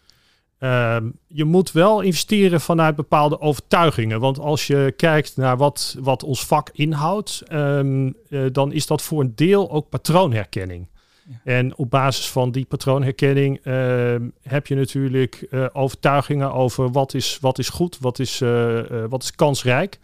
Uh, 0.65 0.97
je 1.27 1.45
moet 1.45 1.73
wel 1.73 2.01
investeren 2.01 2.61
vanuit 2.61 2.97
bepaalde 2.97 3.41
overtuigingen. 3.41 4.21
Want 4.21 4.39
als 4.39 4.67
je 4.67 4.95
kijkt 4.97 5.37
naar 5.37 5.57
wat, 5.57 5.97
wat 6.01 6.23
ons 6.23 6.47
vak 6.47 6.71
inhoudt, 6.73 7.43
um, 7.53 8.15
uh, 8.29 8.47
dan 8.53 8.73
is 8.73 8.87
dat 8.87 9.03
voor 9.03 9.21
een 9.21 9.33
deel 9.35 9.71
ook 9.71 9.89
patroonherkenning. 9.89 10.89
Ja. 11.29 11.35
En 11.45 11.77
op 11.77 11.91
basis 11.91 12.31
van 12.31 12.51
die 12.51 12.65
patroonherkenning 12.65 13.67
uh, 13.67 14.15
heb 14.43 14.67
je 14.67 14.75
natuurlijk 14.75 15.47
uh, 15.51 15.67
overtuigingen 15.73 16.53
over 16.53 16.91
wat 16.91 17.15
is, 17.15 17.39
wat 17.41 17.59
is 17.59 17.69
goed, 17.69 17.99
wat 18.01 18.19
is, 18.19 18.41
uh, 18.41 18.81
wat 19.09 19.23
is 19.23 19.35
kansrijk. 19.35 19.99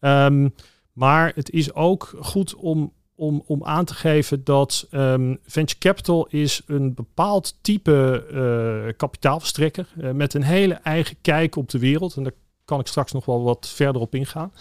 Um, 0.00 0.54
maar 0.92 1.32
het 1.34 1.50
is 1.50 1.74
ook 1.74 2.14
goed 2.20 2.54
om 2.54 2.92
om, 3.22 3.42
om 3.46 3.64
aan 3.64 3.84
te 3.84 3.94
geven 3.94 4.44
dat 4.44 4.86
um, 4.90 5.38
venture 5.46 5.78
capital 5.78 6.26
is 6.26 6.62
een 6.66 6.94
bepaald 6.94 7.56
type 7.60 8.26
uh, 8.32 8.92
kapitaalverstrekker 8.96 9.88
uh, 9.96 10.10
met 10.10 10.34
een 10.34 10.42
hele 10.42 10.74
eigen 10.74 11.16
kijk 11.20 11.56
op 11.56 11.68
de 11.68 11.78
wereld. 11.78 12.16
En 12.16 12.22
daar 12.22 12.32
kan 12.64 12.80
ik 12.80 12.86
straks 12.86 13.12
nog 13.12 13.24
wel 13.24 13.42
wat 13.42 13.68
verder 13.68 14.02
op 14.02 14.14
ingaan. 14.14 14.52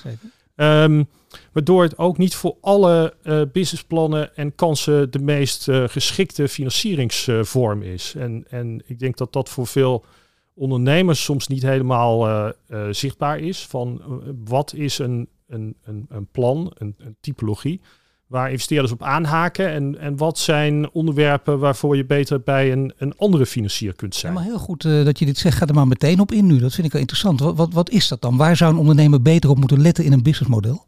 Um, 0.55 1.07
waardoor 1.51 1.83
het 1.83 1.97
ook 1.97 2.17
niet 2.17 2.35
voor 2.35 2.55
alle 2.61 3.13
uh, 3.23 3.41
businessplannen 3.51 4.35
en 4.35 4.55
kansen 4.55 5.11
de 5.11 5.19
meest 5.19 5.67
geschikte 5.71 6.47
financieringsvorm 6.47 7.81
is. 7.81 8.13
En, 8.17 8.45
en 8.49 8.81
ik 8.85 8.99
denk 8.99 9.17
dat 9.17 9.33
dat 9.33 9.49
voor 9.49 9.67
veel 9.67 10.05
ondernemers 10.53 11.23
soms 11.23 11.47
niet 11.47 11.61
helemaal 11.61 12.51
zichtbaar 12.91 13.39
is. 13.39 13.65
Van 13.65 14.01
wat 14.45 14.73
is 14.73 14.97
een, 14.99 15.27
een, 15.47 15.75
een, 15.83 16.05
een 16.09 16.27
plan, 16.31 16.71
een, 16.77 16.95
een 16.97 17.15
typologie 17.19 17.81
waar 18.31 18.51
investeerders 18.51 18.91
op 18.91 19.03
aanhaken? 19.03 19.69
En, 19.69 19.99
en 19.99 20.17
wat 20.17 20.39
zijn 20.39 20.91
onderwerpen 20.91 21.59
waarvoor 21.59 21.97
je 21.97 22.05
beter 22.05 22.41
bij 22.41 22.71
een, 22.71 22.93
een 22.97 23.17
andere 23.17 23.45
financier 23.45 23.93
kunt 23.93 24.15
zijn? 24.15 24.33
Ja, 24.33 24.39
maar 24.39 24.47
heel 24.47 24.57
goed 24.59 24.83
uh, 24.83 25.05
dat 25.05 25.19
je 25.19 25.25
dit 25.25 25.37
zegt. 25.37 25.57
Ga 25.57 25.65
er 25.65 25.73
maar 25.73 25.87
meteen 25.87 26.19
op 26.19 26.31
in 26.31 26.45
nu. 26.45 26.59
Dat 26.59 26.73
vind 26.73 26.85
ik 26.85 26.91
wel 26.91 27.01
interessant. 27.01 27.39
Wat, 27.39 27.55
wat, 27.55 27.73
wat 27.73 27.89
is 27.89 28.07
dat 28.07 28.21
dan? 28.21 28.37
Waar 28.37 28.55
zou 28.55 28.71
een 28.71 28.79
ondernemer 28.79 29.21
beter 29.21 29.49
op 29.49 29.59
moeten 29.59 29.81
letten 29.81 30.03
in 30.03 30.11
een 30.11 30.23
businessmodel? 30.23 30.85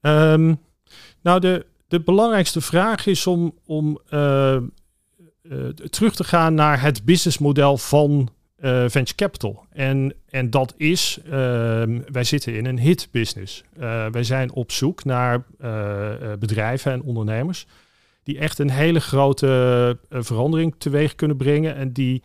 Um, 0.00 0.58
nou, 1.22 1.40
de, 1.40 1.66
de 1.88 2.00
belangrijkste 2.00 2.60
vraag 2.60 3.06
is 3.06 3.26
om, 3.26 3.54
om 3.64 3.98
uh, 4.10 4.56
uh, 5.42 5.68
terug 5.68 6.14
te 6.14 6.24
gaan 6.24 6.54
naar 6.54 6.82
het 6.82 7.04
businessmodel 7.04 7.76
van 7.76 8.28
uh, 8.60 8.84
venture 8.88 9.14
capital. 9.14 9.64
En, 9.72 10.14
en 10.30 10.50
dat 10.50 10.74
is, 10.76 11.18
uh, 11.24 11.32
wij 12.12 12.24
zitten 12.24 12.54
in 12.54 12.66
een 12.66 12.78
hit 12.78 13.08
business. 13.10 13.62
Uh, 13.78 14.06
wij 14.06 14.24
zijn 14.24 14.52
op 14.52 14.72
zoek 14.72 15.04
naar 15.04 15.44
uh, 15.60 16.12
bedrijven 16.38 16.92
en 16.92 17.02
ondernemers 17.02 17.66
die 18.22 18.38
echt 18.38 18.58
een 18.58 18.70
hele 18.70 19.00
grote 19.00 19.98
verandering 20.10 20.74
teweeg 20.78 21.14
kunnen 21.14 21.36
brengen 21.36 21.74
en 21.74 21.92
die 21.92 22.22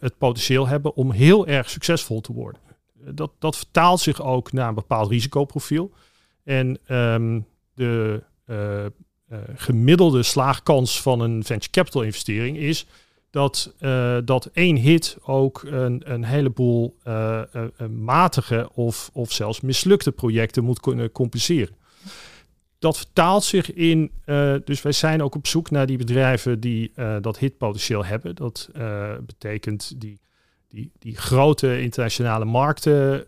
het 0.00 0.18
potentieel 0.18 0.68
hebben 0.68 0.94
om 0.94 1.10
heel 1.10 1.46
erg 1.46 1.70
succesvol 1.70 2.20
te 2.20 2.32
worden. 2.32 2.60
Dat, 2.94 3.32
dat 3.38 3.56
vertaalt 3.56 4.00
zich 4.00 4.22
ook 4.22 4.52
naar 4.52 4.68
een 4.68 4.74
bepaald 4.74 5.10
risicoprofiel. 5.10 5.92
En 6.44 6.78
um, 6.88 7.46
de 7.74 8.22
gemiddelde 9.54 10.22
slaagkans 10.22 11.02
van 11.02 11.20
een 11.20 11.44
venture 11.44 11.70
capital 11.70 12.02
investering 12.02 12.56
is 12.56 12.86
dat, 13.32 13.74
dat 14.24 14.50
één 14.52 14.76
hit 14.76 15.16
ook 15.22 15.62
een, 15.62 16.12
een 16.12 16.24
heleboel 16.24 16.96
matige 17.88 18.70
of, 18.74 19.10
of 19.12 19.32
zelfs 19.32 19.60
mislukte 19.60 20.12
projecten 20.12 20.64
moet 20.64 20.80
kunnen 20.80 21.12
compenseren 21.12 21.80
dat 22.82 22.96
vertaalt 22.96 23.44
zich 23.44 23.72
in, 23.72 24.10
dus 24.64 24.82
wij 24.82 24.92
zijn 24.92 25.22
ook 25.22 25.34
op 25.34 25.46
zoek 25.46 25.70
naar 25.70 25.86
die 25.86 25.98
bedrijven 25.98 26.60
die 26.60 26.92
dat 27.20 27.38
hitpotentieel 27.38 28.04
hebben. 28.04 28.34
Dat 28.34 28.68
betekent 29.26 30.00
die, 30.00 30.20
die, 30.68 30.90
die 30.98 31.16
grote 31.16 31.80
internationale 31.80 32.44
markten 32.44 33.26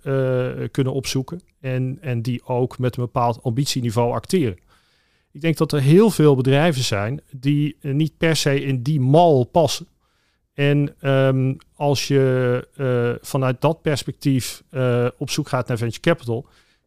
kunnen 0.71 0.93
opzoeken 0.93 1.41
en, 1.61 1.99
en 2.01 2.23
die 2.23 2.45
ook 2.45 2.79
met 2.79 2.97
een 2.97 3.03
bepaald 3.03 3.43
ambitieniveau 3.43 4.13
acteren. 4.13 4.59
Ik 5.33 5.41
denk 5.41 5.57
dat 5.57 5.73
er 5.73 5.81
heel 5.81 6.11
veel 6.11 6.35
bedrijven 6.35 6.85
zijn 6.85 7.21
die 7.31 7.77
niet 7.81 8.17
per 8.17 8.37
se 8.37 8.65
in 8.65 8.83
die 8.83 9.01
mal 9.01 9.45
passen. 9.45 9.87
En 10.55 10.95
um, 11.11 11.57
als 11.75 12.09
je 12.09 13.19
vanuit 13.23 13.61
dat 13.61 13.83
perspectief 13.83 14.63
op 15.19 15.31
zoek 15.31 15.49
gaat 15.49 15.69
naar 15.69 15.79
venture 15.79 16.01
capital, 16.01 16.47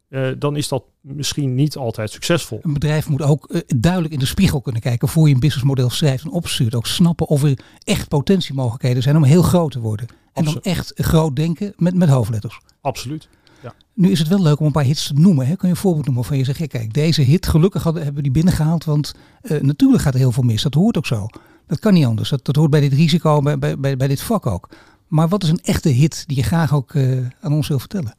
uh, 0.10 0.28
dan 0.38 0.56
is 0.56 0.68
dat 0.68 0.84
misschien 1.02 1.56
niet 1.56 1.78
altijd 1.78 2.12
succesvol. 2.12 2.60
Een 2.62 2.74
bedrijf 2.74 3.10
moet 3.10 3.22
ook 3.22 3.62
duidelijk 3.68 4.14
in 4.14 4.20
de 4.20 4.26
spiegel 4.26 4.62
kunnen 4.62 4.82
kijken 4.82 5.08
voor 5.08 5.28
je 5.28 5.34
een 5.34 5.40
businessmodel 5.40 5.90
schrijft 5.90 6.24
en 6.24 6.32
opstuurt. 6.32 6.76
Ook 6.76 6.88
snappen 6.88 7.28
of 7.28 7.44
er 7.44 7.60
echt 7.84 8.08
potentiemogelijkheden 8.08 9.04
zijn 9.04 9.16
om 9.16 9.24
heel 9.24 9.42
groot 9.42 9.72
te 9.72 9.80
worden. 9.80 10.08
En 10.34 10.44
dan 10.44 10.62
echt 10.62 10.92
groot 10.96 11.36
denken 11.36 11.74
met, 11.78 11.96
met 11.96 12.10
hoofdletters. 12.10 12.60
Absoluut. 12.82 13.30
Ja. 13.64 13.74
Nu 13.94 14.12
is 14.12 14.20
het 14.20 14.28
wel 14.28 14.42
leuk 14.42 14.60
om 14.60 14.66
een 14.66 14.72
paar 14.72 14.84
hits 14.84 15.08
te 15.08 15.14
noemen. 15.14 15.48
Hè? 15.48 15.56
Kun 15.56 15.68
je 15.68 15.74
een 15.74 15.80
voorbeeld 15.80 16.06
noemen 16.06 16.24
van 16.24 16.38
je 16.38 16.44
zegt, 16.44 16.68
kijk, 16.68 16.94
deze 16.94 17.22
hit, 17.22 17.48
gelukkig 17.48 17.84
hadden, 17.84 18.04
hebben 18.04 18.24
we 18.24 18.30
die 18.30 18.42
binnengehaald, 18.42 18.86
want 18.86 19.14
natuurlijk 19.62 20.04
gaat 20.04 20.14
er 20.14 20.20
heel 20.20 20.32
veel 20.32 20.44
mis. 20.44 20.62
Dat 20.62 20.74
hoort 20.74 20.98
ook 20.98 21.06
zo. 21.06 21.28
Dat 21.68 21.80
kan 21.80 21.94
niet 21.94 22.06
anders. 22.06 22.30
Dat, 22.30 22.56
hoort 22.56 22.70
bij 22.70 22.80
dit 22.80 22.94
risico, 22.94 23.42
bij, 23.42 23.58
bij, 23.60 23.98
bij, 23.98 24.08
dit 24.08 24.22
vak 24.22 24.46
ook. 24.46 24.70
Maar 25.08 25.28
wat 25.28 25.44
is 25.44 25.50
een 25.50 25.62
echte 25.64 25.90
hit 25.90 26.28
die 26.28 26.38
je 26.38 26.44
graag 26.44 26.74
ook 26.74 26.94
uh, 26.94 27.26
aan 27.42 27.54
ons 27.54 27.68
wil 27.68 27.80
vertellen? 27.80 28.16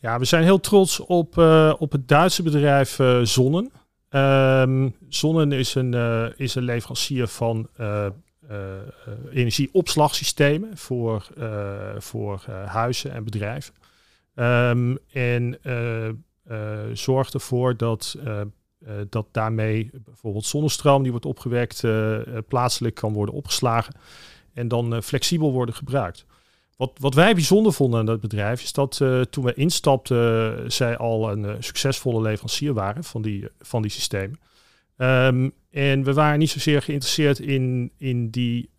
Ja, 0.00 0.18
we 0.18 0.24
zijn 0.24 0.42
heel 0.42 0.60
trots 0.60 1.00
op, 1.00 1.38
uh, 1.38 1.74
op 1.78 1.92
het 1.92 2.08
Duitse 2.08 2.42
bedrijf 2.42 2.98
Zonnen. 3.22 3.70
Um, 4.10 4.94
Zonnen 5.08 5.52
is 5.52 5.74
een, 5.74 5.94
is 6.36 6.54
een 6.54 6.62
leverancier 6.62 7.26
van 7.26 7.68
energieopslagsystemen 9.30 10.76
voor, 10.76 11.28
voor 11.98 12.44
huizen 12.66 13.12
en 13.12 13.24
bedrijven. 13.24 13.74
Um, 14.34 14.98
en 15.12 15.58
zorgt 16.92 17.34
ervoor 17.34 17.76
dat, 17.76 18.16
dat 19.08 19.26
daarmee 19.32 19.90
bijvoorbeeld 20.04 20.46
zonnestroom 20.46 21.02
die 21.02 21.10
wordt 21.10 21.26
opgewekt 21.26 21.82
plaatselijk 22.48 22.94
kan 22.94 23.12
worden 23.12 23.34
opgeslagen 23.34 23.94
en 24.54 24.68
dan 24.68 25.02
flexibel 25.02 25.52
worden 25.52 25.74
gebruikt. 25.74 26.26
Wat, 26.76 26.92
wat 27.00 27.14
wij 27.14 27.34
bijzonder 27.34 27.72
vonden 27.72 28.00
aan 28.00 28.06
dat 28.06 28.20
bedrijf 28.20 28.62
is 28.62 28.72
dat 28.72 28.96
toen 29.30 29.44
we 29.44 29.54
instapten, 29.54 30.72
zij 30.72 30.96
al 30.96 31.32
een 31.32 31.62
succesvolle 31.62 32.22
leverancier 32.22 32.72
waren 32.72 33.04
van 33.04 33.22
die, 33.22 33.48
van 33.60 33.82
die 33.82 33.90
systemen. 33.90 34.38
Um, 34.96 35.52
en 35.70 36.04
we 36.04 36.12
waren 36.12 36.38
niet 36.38 36.50
zozeer 36.50 36.82
geïnteresseerd 36.82 37.38
in, 37.38 37.92
in 37.98 38.30
die 38.30 38.70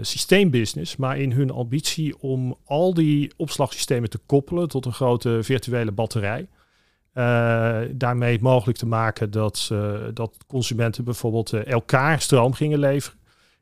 systeembusiness, 0.00 0.96
maar 0.96 1.18
in 1.18 1.32
hun 1.32 1.50
ambitie 1.50 2.18
om 2.18 2.56
al 2.64 2.94
die 2.94 3.32
opslagsystemen 3.36 4.10
te 4.10 4.18
koppelen 4.26 4.68
tot 4.68 4.86
een 4.86 4.92
grote 4.92 5.38
virtuele 5.42 5.92
batterij. 5.92 6.48
Daarmee 7.92 8.38
mogelijk 8.40 8.78
te 8.78 8.86
maken 8.86 9.30
dat, 9.30 9.70
dat 10.14 10.36
consumenten 10.46 11.04
bijvoorbeeld 11.04 11.52
elkaar 11.52 12.20
stroom 12.20 12.52
gingen 12.52 12.78
leveren. 12.78 13.18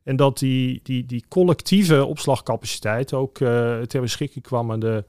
En 0.09 0.17
dat 0.17 0.39
die, 0.39 0.81
die, 0.83 1.07
die 1.07 1.25
collectieve 1.29 2.05
opslagcapaciteit 2.05 3.13
ook 3.13 3.39
uh, 3.39 3.49
ter 3.81 4.01
beschikking 4.01 4.45
kwam 4.45 4.73
aan, 4.73 4.81
de, 4.81 5.05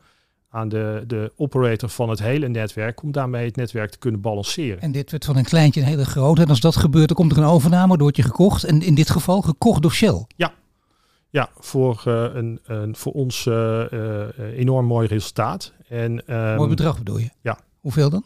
aan 0.50 0.69
de, 0.69 1.03
de 1.08 1.31
operator 1.36 1.89
van 1.89 2.10
het 2.10 2.19
hele 2.19 2.48
netwerk. 2.48 3.03
Om 3.03 3.12
daarmee 3.12 3.46
het 3.46 3.55
netwerk 3.55 3.91
te 3.91 3.98
kunnen 3.98 4.22
balanceren. 4.22 4.81
En 4.81 4.91
dit 4.91 5.12
werd 5.12 5.25
van 5.25 5.38
een 5.38 5.43
kleintje 5.43 5.81
een 5.81 5.88
hele 5.88 6.05
grote. 6.05 6.41
En 6.41 6.48
als 6.48 6.60
dat 6.60 6.75
gebeurt, 6.75 7.08
dan 7.08 7.17
komt 7.17 7.31
er 7.31 7.38
een 7.38 7.43
overname, 7.43 7.98
wordt 7.98 8.17
je 8.17 8.24
gekocht. 8.24 8.63
En 8.63 8.81
in 8.81 8.96
dit 8.96 9.10
geval 9.10 9.41
gekocht 9.41 9.81
door 9.81 9.93
Shell. 9.93 10.25
Ja, 10.36 10.53
ja, 11.29 11.50
voor, 11.60 12.03
uh, 12.08 12.24
een, 12.34 12.60
een, 12.63 12.96
voor 12.96 13.12
ons 13.12 13.46
uh, 13.46 13.84
enorm 14.38 14.86
mooi 14.86 15.08
resultaat. 15.08 15.74
En, 15.88 16.36
um, 16.36 16.55
mooi 16.55 16.69
bedrag 16.69 16.98
bedoel 16.98 17.17
je? 17.17 17.29
Ja. 17.41 17.60
Hoeveel 17.79 18.09
dan? 18.09 18.24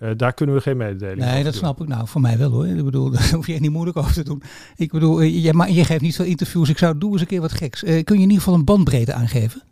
Uh, 0.00 0.10
daar 0.16 0.32
kunnen 0.32 0.54
we 0.54 0.60
geen 0.60 0.76
mededeling 0.76 1.20
Nee, 1.20 1.44
dat 1.44 1.54
snap 1.54 1.80
ik. 1.80 1.88
Nou, 1.88 2.08
voor 2.08 2.20
mij 2.20 2.38
wel 2.38 2.50
hoor. 2.50 2.66
Ik 2.66 2.84
bedoel, 2.84 3.10
daar 3.10 3.30
hoef 3.30 3.46
je 3.46 3.60
niet 3.60 3.70
moeilijk 3.70 3.96
over 3.96 4.12
te 4.12 4.24
doen. 4.24 4.42
Ik 4.76 4.92
bedoel, 4.92 5.20
eh, 5.20 5.44
je, 5.44 5.52
maar 5.52 5.70
je 5.70 5.84
geeft 5.84 6.00
niet 6.00 6.16
veel 6.16 6.24
interviews. 6.24 6.68
Ik 6.68 6.78
zou 6.78 6.98
doen 6.98 7.12
eens 7.12 7.20
een 7.20 7.26
keer 7.26 7.40
wat 7.40 7.52
geks. 7.52 7.82
Uh, 7.82 8.04
kun 8.04 8.16
je 8.16 8.22
in 8.22 8.28
ieder 8.28 8.36
geval 8.36 8.54
een 8.54 8.64
bandbreedte 8.64 9.12
aangeven? 9.12 9.62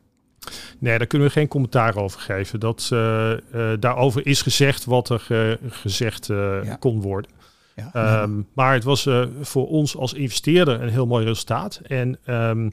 Nee, 0.78 0.98
daar 0.98 1.06
kunnen 1.06 1.28
we 1.28 1.32
geen 1.32 1.48
commentaar 1.48 1.96
over 1.96 2.20
geven. 2.20 2.60
Dat, 2.60 2.88
daarover 3.80 4.26
is 4.26 4.42
gezegd 4.42 4.84
wat 4.84 5.08
er 5.08 5.58
gezegd 5.70 6.26
ja. 6.26 6.76
kon 6.80 7.00
worden. 7.00 7.30
Ja, 7.76 8.22
um, 8.22 8.46
maar 8.52 8.74
het 8.74 8.84
was 8.84 9.08
voor 9.40 9.68
ons 9.68 9.96
als 9.96 10.12
investeerder 10.12 10.82
een 10.82 10.88
heel 10.88 11.06
mooi 11.06 11.24
resultaat. 11.24 11.80
En 11.86 12.18
um, 12.26 12.64
uh, 12.64 12.70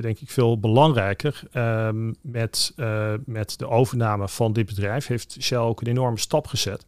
denk 0.00 0.18
ik 0.18 0.30
veel 0.30 0.58
belangrijker. 0.58 1.42
Um, 1.54 2.14
met, 2.20 2.72
uh, 2.76 3.12
met 3.24 3.58
de 3.58 3.68
overname 3.68 4.28
van 4.28 4.52
dit 4.52 4.66
bedrijf 4.66 5.06
heeft 5.06 5.36
Shell 5.40 5.58
ook 5.58 5.80
een 5.80 5.86
enorme 5.86 6.18
stap 6.18 6.46
gezet. 6.46 6.86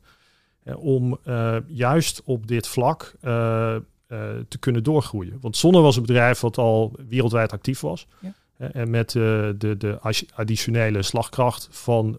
Om 0.77 1.19
juist 1.67 2.23
op 2.25 2.47
dit 2.47 2.67
vlak 2.69 3.15
te 4.49 4.59
kunnen 4.61 4.83
doorgroeien. 4.83 5.39
Want 5.41 5.57
Zonne 5.57 5.81
was 5.81 5.97
een 5.97 6.03
bedrijf 6.03 6.41
wat 6.41 6.59
al 6.59 6.93
wereldwijd 7.09 7.53
actief 7.53 7.81
was. 7.81 8.07
Ja. 8.19 8.33
en 8.73 8.91
met 8.91 9.11
de, 9.11 9.75
de 9.79 9.99
additionele 10.35 11.03
slagkracht 11.03 11.69
van, 11.71 12.19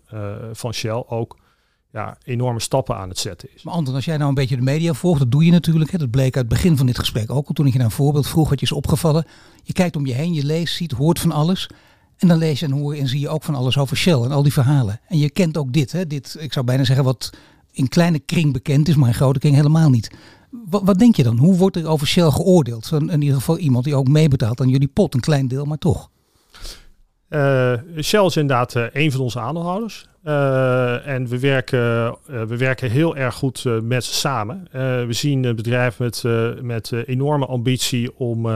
van 0.53 0.73
Shell 0.73 1.03
ook 1.07 1.37
ja, 1.93 2.17
enorme 2.23 2.59
stappen 2.59 2.97
aan 2.97 3.09
het 3.09 3.17
zetten 3.17 3.49
is. 3.55 3.63
Maar 3.63 3.73
Anton, 3.73 3.95
als 3.95 4.05
jij 4.05 4.17
nou 4.17 4.29
een 4.29 4.35
beetje 4.35 4.55
de 4.55 4.61
media 4.61 4.93
volgt, 4.93 5.19
dat 5.19 5.31
doe 5.31 5.45
je 5.45 5.51
natuurlijk. 5.51 5.91
Hè, 5.91 5.97
dat 5.97 6.11
bleek 6.11 6.35
uit 6.35 6.45
het 6.45 6.47
begin 6.47 6.77
van 6.77 6.85
dit 6.85 6.99
gesprek 6.99 7.31
ook 7.31 7.47
al 7.47 7.53
toen 7.53 7.65
ik 7.65 7.71
je 7.71 7.77
naar 7.77 7.87
een 7.87 7.93
voorbeeld 7.93 8.27
vroeg, 8.27 8.49
wat 8.49 8.59
je 8.59 8.65
is 8.65 8.71
opgevallen. 8.71 9.25
Je 9.63 9.73
kijkt 9.73 9.95
om 9.95 10.05
je 10.05 10.13
heen, 10.13 10.33
je 10.33 10.45
leest, 10.45 10.75
ziet, 10.75 10.91
hoort 10.91 11.19
van 11.19 11.31
alles. 11.31 11.69
En 12.17 12.27
dan 12.27 12.37
lees 12.37 12.59
je 12.59 12.65
en 12.65 12.71
hoor 12.71 12.93
en 12.93 13.07
zie 13.07 13.19
je 13.19 13.29
ook 13.29 13.43
van 13.43 13.55
alles 13.55 13.77
over 13.77 13.97
Shell 13.97 14.21
en 14.21 14.31
al 14.31 14.43
die 14.43 14.53
verhalen. 14.53 14.99
En 15.07 15.17
je 15.17 15.29
kent 15.29 15.57
ook 15.57 15.73
dit, 15.73 15.91
hè? 15.91 16.07
dit 16.07 16.35
ik 16.39 16.53
zou 16.53 16.65
bijna 16.65 16.83
zeggen 16.83 17.05
wat 17.05 17.29
in 17.71 17.87
kleine 17.87 18.19
kring 18.19 18.53
bekend 18.53 18.87
is, 18.87 18.95
maar 18.95 19.07
in 19.07 19.13
grote 19.13 19.39
kring 19.39 19.55
helemaal 19.55 19.89
niet. 19.89 20.11
Wat, 20.49 20.81
wat 20.83 20.99
denk 20.99 21.15
je 21.15 21.23
dan? 21.23 21.37
Hoe 21.37 21.55
wordt 21.55 21.75
er 21.75 21.87
over 21.87 22.07
Shell 22.07 22.29
geoordeeld? 22.31 22.91
In 22.91 23.21
ieder 23.21 23.37
geval 23.37 23.57
iemand 23.57 23.83
die 23.83 23.95
ook 23.95 24.07
meebetaalt 24.07 24.61
aan 24.61 24.69
jullie 24.69 24.87
pot, 24.87 25.13
een 25.13 25.19
klein 25.19 25.47
deel, 25.47 25.65
maar 25.65 25.77
toch. 25.77 26.09
Uh, 27.33 27.73
Shell 28.01 28.25
is 28.25 28.37
inderdaad 28.37 28.75
uh, 28.75 28.85
een 28.91 29.11
van 29.11 29.21
onze 29.21 29.39
aandeelhouders. 29.39 30.07
Uh, 30.25 31.07
en 31.07 31.27
we 31.27 31.39
werken, 31.39 32.17
we 32.25 32.57
werken 32.57 32.91
heel 32.91 33.15
erg 33.15 33.35
goed 33.35 33.63
met 33.81 34.03
ze 34.03 34.13
samen. 34.13 34.67
we 35.07 35.13
zien 35.13 35.43
een 35.43 35.55
bedrijf 35.55 35.99
met, 35.99 36.23
met 36.61 36.91
enorme 37.05 37.45
ambitie 37.45 38.17
om, 38.17 38.47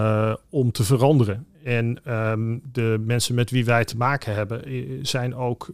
om 0.49 0.71
te 0.71 0.83
veranderen. 0.83 1.47
En 1.63 1.99
um, 2.13 2.61
de 2.71 3.03
mensen 3.05 3.35
met 3.35 3.51
wie 3.51 3.65
wij 3.65 3.85
te 3.85 3.97
maken 3.97 4.33
hebben, 4.33 4.61
zijn 5.01 5.35
ook 5.35 5.71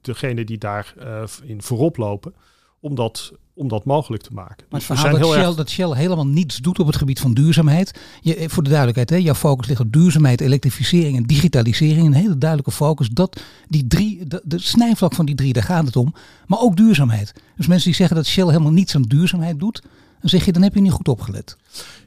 degene 0.00 0.44
die 0.44 0.58
daarin 0.58 1.28
in 1.42 1.62
voorop 1.62 1.96
lopen. 1.96 2.34
Om 2.80 2.94
dat 2.94 3.32
om 3.56 3.68
dat 3.68 3.84
mogelijk 3.84 4.22
te 4.22 4.32
maken. 4.32 4.66
Maar 4.70 4.80
dus 4.80 4.88
het 4.88 4.98
verhaal 4.98 5.18
dat, 5.18 5.32
Shell, 5.32 5.42
erg... 5.42 5.54
dat 5.54 5.70
Shell 5.70 5.90
helemaal 5.90 6.26
niets 6.26 6.56
doet 6.56 6.78
op 6.78 6.86
het 6.86 6.96
gebied 6.96 7.20
van 7.20 7.34
duurzaamheid. 7.34 8.00
Je, 8.20 8.36
eh, 8.36 8.48
voor 8.48 8.62
de 8.62 8.68
duidelijkheid, 8.68 9.10
hè, 9.10 9.16
jouw 9.16 9.34
focus 9.34 9.66
ligt 9.66 9.80
op 9.80 9.92
duurzaamheid, 9.92 10.40
elektrificering 10.40 11.16
en 11.16 11.22
digitalisering. 11.22 12.06
Een 12.06 12.12
hele 12.12 12.38
duidelijke 12.38 12.72
focus. 12.72 13.08
Dat 13.08 13.40
die 13.68 13.86
drie, 13.86 14.26
de, 14.26 14.42
de 14.44 14.58
snijvlak 14.58 15.14
van 15.14 15.26
die 15.26 15.34
drie, 15.34 15.52
daar 15.52 15.62
gaat 15.62 15.86
het 15.86 15.96
om. 15.96 16.14
Maar 16.46 16.60
ook 16.60 16.76
duurzaamheid. 16.76 17.32
Dus 17.56 17.66
mensen 17.66 17.86
die 17.86 17.94
zeggen 17.94 18.16
dat 18.16 18.26
Shell 18.26 18.46
helemaal 18.46 18.72
niets 18.72 18.94
aan 18.94 19.02
duurzaamheid 19.02 19.58
doet, 19.58 19.82
dan 20.20 20.30
zeg 20.30 20.44
je, 20.44 20.52
dan 20.52 20.62
heb 20.62 20.74
je 20.74 20.80
niet 20.80 20.92
goed 20.92 21.08
opgelet. 21.08 21.56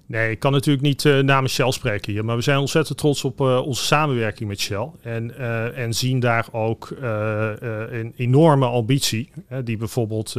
Nee, 0.10 0.32
ik 0.32 0.39
kan 0.39 0.51
natuurlijk 0.51 0.86
niet 0.86 1.04
uh, 1.04 1.20
namens 1.20 1.54
Shell 1.54 1.72
spreken 1.72 2.12
hier, 2.12 2.25
maar 2.25 2.36
we 2.36 2.42
zijn 2.42 2.58
ontzettend 2.58 2.98
trots 2.98 3.24
op 3.24 3.42
uh, 3.42 3.66
onze 3.66 3.86
samenwerking 3.86 4.50
met 4.50 4.60
Shell. 4.60 4.89
En, 5.01 5.34
uh, 5.39 5.78
en 5.78 5.94
zien 5.94 6.20
daar 6.20 6.48
ook 6.51 6.89
een 7.89 8.13
enorme 8.16 8.66
ambitie, 8.66 9.32
die 9.63 9.78
bijvoorbeeld 9.78 10.36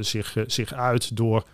zich, 0.00 0.36
zich 0.46 0.72
uit 0.74 1.16
door 1.16 1.44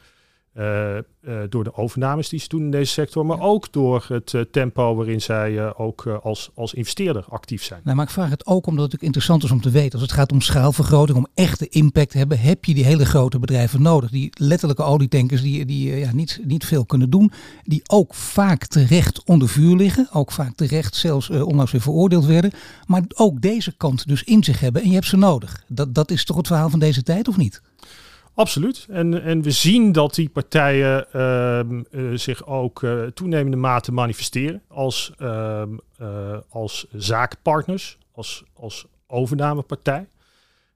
uh, 0.58 0.94
uh, 0.94 1.38
door 1.49 1.64
de 1.64 1.75
overnames 1.75 2.28
die 2.28 2.40
ze 2.40 2.49
doen 2.49 2.62
in 2.62 2.70
deze 2.70 2.92
sector, 2.92 3.26
maar 3.26 3.40
ook 3.40 3.73
door 3.73 4.04
het 4.08 4.32
uh, 4.32 4.42
tempo 4.50 4.94
waarin 4.94 5.20
zij 5.20 5.75
ook 5.75 6.06
als, 6.06 6.50
als 6.54 6.75
investeerder 6.75 7.25
actief 7.28 7.64
zijn. 7.64 7.80
Nou, 7.84 7.96
maar 7.96 8.04
ik 8.04 8.12
vraag 8.12 8.30
het 8.30 8.46
ook 8.46 8.66
omdat 8.66 8.92
het 8.92 9.02
interessant 9.02 9.44
is 9.44 9.50
om 9.50 9.61
te 9.61 9.70
weten, 9.70 9.92
als 9.92 10.02
het 10.02 10.12
gaat 10.12 10.32
om 10.32 10.40
schaalvergroting, 10.40 11.18
om 11.18 11.26
echte 11.34 11.68
impact 11.68 12.11
te 12.11 12.18
hebben, 12.18 12.40
heb 12.40 12.64
je 12.64 12.75
die 12.75 12.84
hele 12.84 13.06
grote 13.06 13.38
bedrijven 13.38 13.82
nodig. 13.82 14.11
Die 14.11 14.32
letterlijke 14.34 14.82
olietankers 14.82 15.42
die, 15.42 15.64
die 15.64 15.96
ja, 15.96 16.12
niet, 16.12 16.40
niet 16.44 16.64
veel 16.64 16.84
kunnen 16.84 17.11
doen, 17.11 17.32
die 17.62 17.82
ook 17.87 18.14
vaak 18.14 18.66
terecht 18.66 19.25
onder 19.25 19.49
vuur 19.49 19.76
liggen, 19.76 20.08
ook 20.12 20.32
vaak 20.32 20.54
terecht 20.54 20.96
zelfs 20.96 21.30
onlangs 21.30 21.73
weer 21.73 21.80
veroordeeld 21.80 22.25
werden, 22.25 22.52
maar 22.87 23.02
ook 23.14 23.40
deze 23.40 23.76
kant 23.76 24.06
dus 24.06 24.23
in 24.23 24.44
zich 24.44 24.61
hebben 24.61 24.82
en 24.82 24.88
je 24.88 24.94
hebt 24.94 25.06
ze 25.06 25.16
nodig. 25.16 25.64
Dat, 25.68 25.94
dat 25.94 26.11
is 26.11 26.25
toch 26.25 26.37
het 26.37 26.46
verhaal 26.46 26.70
van 26.70 26.78
deze 26.78 27.02
tijd 27.02 27.28
of 27.28 27.37
niet? 27.37 27.62
Absoluut. 28.35 28.87
En, 28.91 29.23
en 29.23 29.43
we 29.43 29.50
zien 29.50 29.93
dat 29.93 30.14
die 30.14 30.29
partijen 30.29 31.12
ehm, 31.12 31.83
eh, 31.91 32.03
zich 32.14 32.47
ook 32.47 32.83
uh, 32.83 33.07
toenemende 33.07 33.57
mate 33.57 33.93
manifesteren 33.93 34.62
als, 34.69 35.12
ehm, 35.19 35.69
eh, 35.99 36.37
als 36.49 36.87
zakenpartners, 36.93 37.99
als, 38.12 38.45
als 38.55 38.87
overnamepartij. 39.07 40.07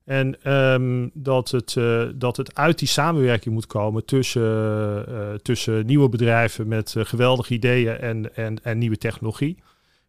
En 0.04 0.42
ehm, 0.42 1.08
dat, 1.12 1.50
het, 1.50 1.76
dat 2.14 2.36
het 2.36 2.54
uit 2.54 2.78
die 2.78 2.88
samenwerking 2.88 3.54
moet 3.54 3.66
komen 3.66 4.04
tussen, 4.04 5.42
tussen 5.42 5.86
nieuwe 5.86 6.08
bedrijven 6.08 6.68
met 6.68 6.94
geweldige 6.98 7.54
ideeën 7.54 7.96
en, 7.98 8.36
en, 8.36 8.62
en 8.62 8.78
nieuwe 8.78 8.98
technologie. 8.98 9.56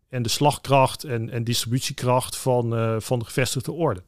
En 0.10 0.22
de 0.22 0.30
slagkracht 0.30 1.04
en, 1.04 1.30
en 1.30 1.44
distributiekracht 1.44 2.38
van, 2.38 3.02
van 3.02 3.20
de 3.20 3.26
gevestigde 3.26 3.72
orde. 3.72 4.02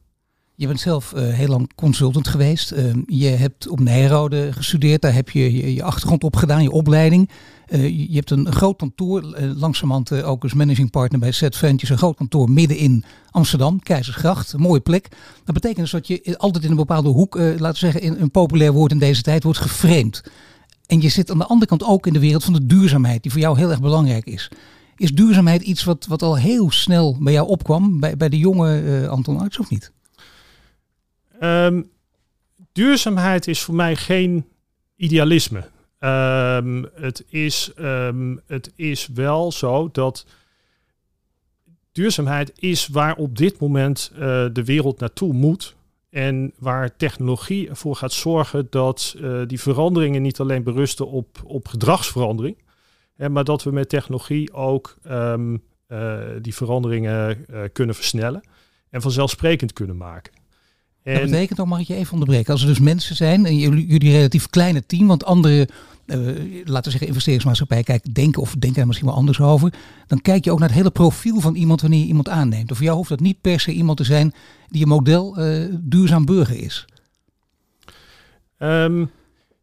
Je 0.62 0.68
bent 0.68 0.80
zelf 0.80 1.12
uh, 1.16 1.34
heel 1.34 1.48
lang 1.48 1.70
consultant 1.74 2.28
geweest. 2.28 2.72
Uh, 2.72 2.94
je 3.06 3.26
hebt 3.26 3.68
op 3.68 3.80
Nijrode 3.80 4.52
gestudeerd. 4.52 5.02
Daar 5.02 5.14
heb 5.14 5.30
je 5.30 5.56
je, 5.56 5.74
je 5.74 5.82
achtergrond 5.82 6.24
op 6.24 6.36
gedaan, 6.36 6.62
je 6.62 6.70
opleiding. 6.70 7.30
Uh, 7.68 7.88
je 7.88 8.14
hebt 8.14 8.30
een, 8.30 8.52
groot 8.52 8.76
kantoor, 8.76 9.22
langzamerhand 9.56 10.22
ook 10.22 10.42
als 10.42 10.54
managing 10.54 10.90
partner 10.90 11.20
bij 11.20 11.30
Set 11.30 11.56
Ventures. 11.56 11.90
Een 11.90 11.96
groot 11.96 12.16
kantoor 12.16 12.50
midden 12.50 12.76
in 12.76 13.04
Amsterdam, 13.30 13.80
Keizersgracht. 13.80 14.52
Een 14.52 14.60
mooie 14.60 14.80
plek. 14.80 15.08
Dat 15.44 15.54
betekent 15.54 15.80
dus 15.80 15.90
dat 15.90 16.06
je 16.06 16.38
altijd 16.38 16.64
in 16.64 16.70
een 16.70 16.76
bepaalde 16.76 17.08
hoek, 17.08 17.34
laten 17.34 17.66
we 17.66 17.76
zeggen 17.76 18.00
in 18.00 18.16
een 18.18 18.30
populair 18.30 18.72
woord 18.72 18.92
in 18.92 18.98
deze 18.98 19.22
tijd, 19.22 19.42
wordt 19.42 19.58
geframed. 19.58 20.22
En 20.86 21.00
je 21.00 21.08
zit 21.08 21.30
aan 21.30 21.38
de 21.38 21.46
andere 21.46 21.66
kant 21.66 21.84
ook 21.84 22.06
in 22.06 22.12
de 22.12 22.18
wereld 22.18 22.44
van 22.44 22.52
de 22.52 22.66
duurzaamheid, 22.66 23.22
die 23.22 23.32
voor 23.32 23.40
jou 23.40 23.58
heel 23.58 23.70
erg 23.70 23.80
belangrijk 23.80 24.26
is. 24.26 24.50
Is 24.96 25.14
duurzaamheid 25.14 25.62
iets 25.62 25.84
wat, 25.84 26.06
wat 26.06 26.22
al 26.22 26.36
heel 26.36 26.70
snel 26.70 27.16
bij 27.20 27.32
jou 27.32 27.48
opkwam, 27.48 28.00
bij, 28.00 28.16
bij 28.16 28.28
de 28.28 28.38
jonge 28.38 29.08
Anton 29.08 29.40
Arts 29.40 29.58
of 29.58 29.70
niet? 29.70 29.92
Um, 31.44 31.90
duurzaamheid 32.72 33.46
is 33.46 33.62
voor 33.62 33.74
mij 33.74 33.96
geen 33.96 34.44
idealisme. 34.96 35.64
Um, 35.98 36.88
het, 36.94 37.24
is, 37.28 37.72
um, 37.78 38.40
het 38.46 38.72
is 38.76 39.06
wel 39.14 39.52
zo 39.52 39.88
dat 39.92 40.26
duurzaamheid 41.92 42.52
is 42.58 42.86
waar 42.86 43.16
op 43.16 43.36
dit 43.36 43.58
moment 43.58 44.10
uh, 44.12 44.18
de 44.52 44.64
wereld 44.64 44.98
naartoe 45.00 45.32
moet. 45.32 45.76
En 46.10 46.52
waar 46.58 46.96
technologie 46.96 47.68
ervoor 47.68 47.96
gaat 47.96 48.12
zorgen 48.12 48.66
dat 48.70 49.14
uh, 49.16 49.42
die 49.46 49.60
veranderingen 49.60 50.22
niet 50.22 50.40
alleen 50.40 50.62
berusten 50.62 51.08
op, 51.08 51.42
op 51.44 51.68
gedragsverandering, 51.68 52.56
hè, 53.16 53.28
maar 53.28 53.44
dat 53.44 53.62
we 53.62 53.72
met 53.72 53.88
technologie 53.88 54.52
ook 54.52 54.96
uh, 55.06 55.34
die 56.42 56.54
veranderingen 56.54 57.46
kunnen 57.72 57.94
versnellen 57.94 58.42
en 58.90 59.02
vanzelfsprekend 59.02 59.72
kunnen 59.72 59.96
maken. 59.96 60.41
En... 61.02 61.14
Dat 61.14 61.22
betekent 61.22 61.60
ook, 61.60 61.66
mag 61.66 61.80
ik 61.80 61.86
je 61.86 61.94
even 61.94 62.12
onderbreken, 62.12 62.52
als 62.52 62.62
er 62.62 62.68
dus 62.68 62.78
mensen 62.78 63.16
zijn, 63.16 63.46
en 63.46 63.56
jullie, 63.56 63.86
jullie 63.86 64.12
relatief 64.12 64.48
kleine 64.48 64.86
team, 64.86 65.06
want 65.06 65.24
andere, 65.24 65.68
uh, 66.06 66.16
laten 66.64 66.84
we 66.84 66.90
zeggen 66.90 67.06
investeringsmaatschappij, 67.06 67.82
kijken, 67.82 68.12
denken 68.12 68.42
of 68.42 68.54
denken 68.58 68.80
er 68.80 68.86
misschien 68.86 69.08
wel 69.08 69.16
anders 69.16 69.40
over, 69.40 69.72
dan 70.06 70.20
kijk 70.20 70.44
je 70.44 70.52
ook 70.52 70.58
naar 70.58 70.68
het 70.68 70.76
hele 70.76 70.90
profiel 70.90 71.40
van 71.40 71.54
iemand 71.54 71.80
wanneer 71.80 72.00
je 72.00 72.06
iemand 72.06 72.28
aanneemt. 72.28 72.70
Of 72.70 72.76
voor 72.76 72.86
jou 72.86 72.96
hoeft 72.96 73.08
dat 73.08 73.20
niet 73.20 73.40
per 73.40 73.60
se 73.60 73.72
iemand 73.72 73.96
te 73.96 74.04
zijn 74.04 74.32
die 74.68 74.82
een 74.82 74.88
model 74.88 75.38
uh, 75.38 75.74
duurzaam 75.80 76.24
burger 76.24 76.56
is. 76.56 76.84
Um, 78.58 79.10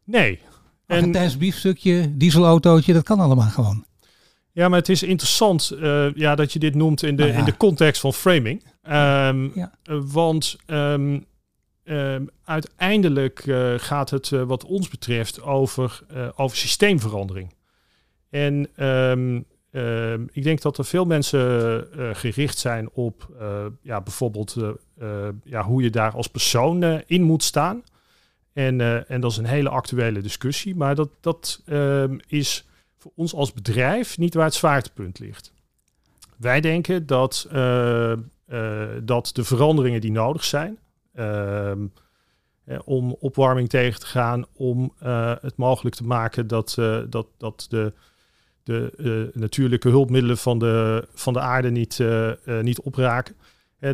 nee. 0.04 0.40
Argentijns 0.86 1.36
biefstukje, 1.36 2.16
dieselautootje, 2.16 2.92
dat 2.92 3.04
kan 3.04 3.20
allemaal 3.20 3.48
gewoon. 3.48 3.84
Ja, 4.52 4.68
maar 4.68 4.78
het 4.78 4.88
is 4.88 5.02
interessant 5.02 5.72
uh, 5.74 6.14
ja, 6.14 6.34
dat 6.34 6.52
je 6.52 6.58
dit 6.58 6.74
noemt 6.74 7.02
in 7.02 7.16
de, 7.16 7.22
nou 7.22 7.34
ja. 7.34 7.38
in 7.38 7.44
de 7.44 7.56
context 7.56 8.00
van 8.00 8.14
framing. 8.14 8.64
Um, 8.82 9.52
ja. 9.54 9.72
Want 10.06 10.56
um, 10.66 11.28
Um, 11.84 12.28
uiteindelijk 12.44 13.46
uh, 13.46 13.74
gaat 13.76 14.10
het 14.10 14.30
uh, 14.30 14.42
wat 14.42 14.64
ons 14.64 14.88
betreft 14.88 15.42
over, 15.42 16.00
over 16.36 16.56
systeemverandering. 16.56 17.54
En 18.28 18.68
ik 20.32 20.42
denk 20.42 20.60
dat 20.60 20.78
er 20.78 20.84
veel 20.84 21.04
mensen 21.04 21.86
gericht 22.12 22.58
zijn 22.58 22.90
op 22.90 23.28
ja, 23.82 24.00
bijvoorbeeld 24.00 24.56
ja, 25.44 25.62
hoe 25.62 25.82
je 25.82 25.90
daar 25.90 26.12
als 26.12 26.26
persoon 26.26 26.84
in 27.06 27.22
moet 27.22 27.42
staan. 27.42 27.82
En, 28.52 29.08
en 29.08 29.20
dat 29.20 29.30
is 29.30 29.36
een 29.36 29.44
hele 29.44 29.68
actuele 29.68 30.20
discussie, 30.20 30.76
maar 30.76 30.94
dat, 30.94 31.10
dat 31.20 31.62
is 32.26 32.68
voor 33.00 33.12
ons 33.14 33.34
als 33.34 33.52
bedrijf 33.52 34.18
niet 34.18 34.34
waar 34.34 34.44
het 34.44 34.54
zwaartepunt 34.54 35.18
ligt. 35.18 35.52
Wij 36.36 36.60
denken 36.60 37.06
dat, 37.06 37.46
dat 39.02 39.30
de 39.32 39.44
veranderingen 39.44 40.00
die 40.00 40.12
nodig 40.12 40.44
zijn, 40.44 40.78
Ehm, 41.14 41.86
om 42.84 43.16
opwarming 43.20 43.68
tegen 43.68 44.00
te 44.00 44.06
gaan, 44.06 44.44
om 44.56 44.92
uh, 45.02 45.32
het 45.40 45.56
mogelijk 45.56 45.96
te 45.96 46.04
maken 46.04 46.46
dat, 46.46 46.74
dat, 47.08 47.26
dat 47.36 47.66
de, 47.68 47.92
de 48.64 49.30
natuurlijke 49.34 49.88
hulpmiddelen 49.88 50.38
van 50.38 50.58
de, 50.58 51.06
van 51.14 51.32
de 51.32 51.40
aarde 51.40 51.70
niet, 51.70 51.98
niet 52.62 52.80
opraken. 52.80 53.34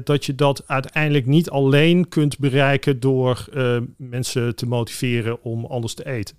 dat 0.05 0.25
je 0.25 0.35
dat 0.35 0.69
uiteindelijk 0.69 1.27
niet 1.27 1.51
alleen 1.51 2.09
kunt 2.09 2.39
bereiken 2.39 3.01
door 3.01 3.49
mensen 3.97 4.57
te 4.57 4.67
motiveren 4.67 5.43
om 5.43 5.65
anders 5.65 5.95
te 5.95 6.07
eten. 6.07 6.37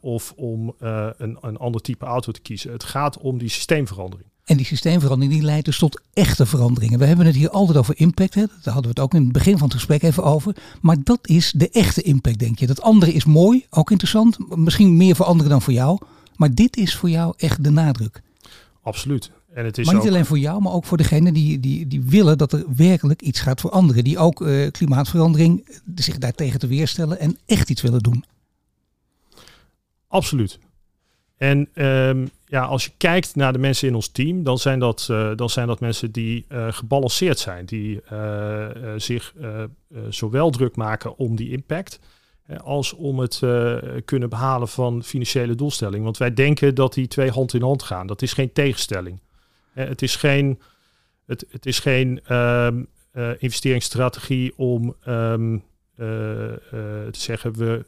Of 0.00 0.32
om 0.36 0.74
een, 0.78 1.38
een 1.40 1.56
ander 1.56 1.80
type 1.80 2.04
auto 2.04 2.32
te 2.32 2.40
kiezen. 2.40 2.72
Het 2.72 2.84
gaat 2.84 3.18
om 3.18 3.38
die 3.38 3.48
systeemverandering. 3.48 4.28
En 4.50 4.56
die 4.56 4.66
systeemverandering 4.66 5.34
die 5.34 5.44
leidt 5.44 5.64
dus 5.64 5.78
tot 5.78 6.00
echte 6.12 6.46
veranderingen. 6.46 6.98
We 6.98 7.04
hebben 7.04 7.26
het 7.26 7.34
hier 7.34 7.50
altijd 7.50 7.78
over 7.78 7.94
impact. 7.96 8.34
Hè? 8.34 8.40
Daar 8.40 8.74
hadden 8.74 8.82
we 8.82 8.88
het 8.88 9.00
ook 9.00 9.14
in 9.14 9.22
het 9.22 9.32
begin 9.32 9.58
van 9.58 9.68
het 9.68 9.76
gesprek 9.76 10.02
even 10.02 10.24
over. 10.24 10.56
Maar 10.80 10.96
dat 11.02 11.28
is 11.28 11.52
de 11.56 11.70
echte 11.70 12.02
impact, 12.02 12.38
denk 12.38 12.58
je. 12.58 12.66
Dat 12.66 12.82
andere 12.82 13.12
is 13.12 13.24
mooi, 13.24 13.66
ook 13.70 13.90
interessant. 13.90 14.56
Misschien 14.56 14.96
meer 14.96 15.16
voor 15.16 15.26
anderen 15.26 15.50
dan 15.50 15.62
voor 15.62 15.72
jou. 15.72 15.98
Maar 16.36 16.54
dit 16.54 16.76
is 16.76 16.96
voor 16.96 17.10
jou 17.10 17.34
echt 17.36 17.64
de 17.64 17.70
nadruk. 17.70 18.22
Absoluut. 18.82 19.30
En 19.54 19.64
het 19.64 19.78
is 19.78 19.86
maar 19.86 19.94
niet 19.94 20.08
alleen 20.08 20.26
voor 20.26 20.38
jou, 20.38 20.62
maar 20.62 20.72
ook 20.72 20.84
voor 20.84 20.96
degenen 20.96 21.34
die, 21.34 21.60
die, 21.60 21.86
die 21.86 22.02
willen 22.02 22.38
dat 22.38 22.52
er 22.52 22.64
werkelijk 22.76 23.22
iets 23.22 23.40
gaat 23.40 23.60
voor 23.60 23.70
anderen. 23.70 24.04
Die 24.04 24.18
ook 24.18 24.40
uh, 24.40 24.70
klimaatverandering 24.70 25.80
zich 25.94 26.18
daartegen 26.18 26.60
te 26.60 26.66
weerstellen 26.66 27.20
en 27.20 27.38
echt 27.46 27.70
iets 27.70 27.82
willen 27.82 28.00
doen. 28.00 28.24
Absoluut. 30.10 30.58
En 31.36 31.68
um, 31.86 32.30
ja, 32.46 32.64
als 32.64 32.84
je 32.84 32.90
kijkt 32.96 33.34
naar 33.34 33.52
de 33.52 33.58
mensen 33.58 33.88
in 33.88 33.94
ons 33.94 34.08
team, 34.08 34.42
dan 34.42 34.58
zijn 34.58 34.78
dat, 34.78 35.08
uh, 35.10 35.30
dan 35.36 35.50
zijn 35.50 35.66
dat 35.66 35.80
mensen 35.80 36.12
die 36.12 36.44
uh, 36.48 36.72
gebalanceerd 36.72 37.38
zijn. 37.38 37.66
Die 37.66 38.00
uh, 38.12 38.66
zich 38.96 39.34
zowel 40.08 40.50
druk 40.50 40.76
maken 40.76 41.16
om 41.16 41.36
die 41.36 41.50
impact, 41.50 42.00
als 42.62 42.92
om 42.92 43.18
het 43.18 43.42
kunnen 44.04 44.28
behalen 44.28 44.68
van 44.68 45.02
financiële 45.02 45.54
doelstelling. 45.54 46.04
Want 46.04 46.16
wij 46.16 46.34
denken 46.34 46.74
dat 46.74 46.94
die 46.94 47.08
twee 47.08 47.30
hand 47.30 47.54
in 47.54 47.62
hand 47.62 47.82
gaan. 47.82 48.06
Dat 48.06 48.22
is 48.22 48.32
geen 48.32 48.52
tegenstelling. 48.52 49.20
het 49.72 50.02
is 50.02 50.16
geen, 50.16 50.60
het, 51.26 51.44
het 51.50 51.66
is 51.66 51.78
geen 51.78 52.34
um, 52.36 52.88
investeringsstrategie 53.38 54.52
om 54.56 54.94
um, 55.06 55.62
te 55.96 57.10
zeggen 57.10 57.52
we 57.52 57.84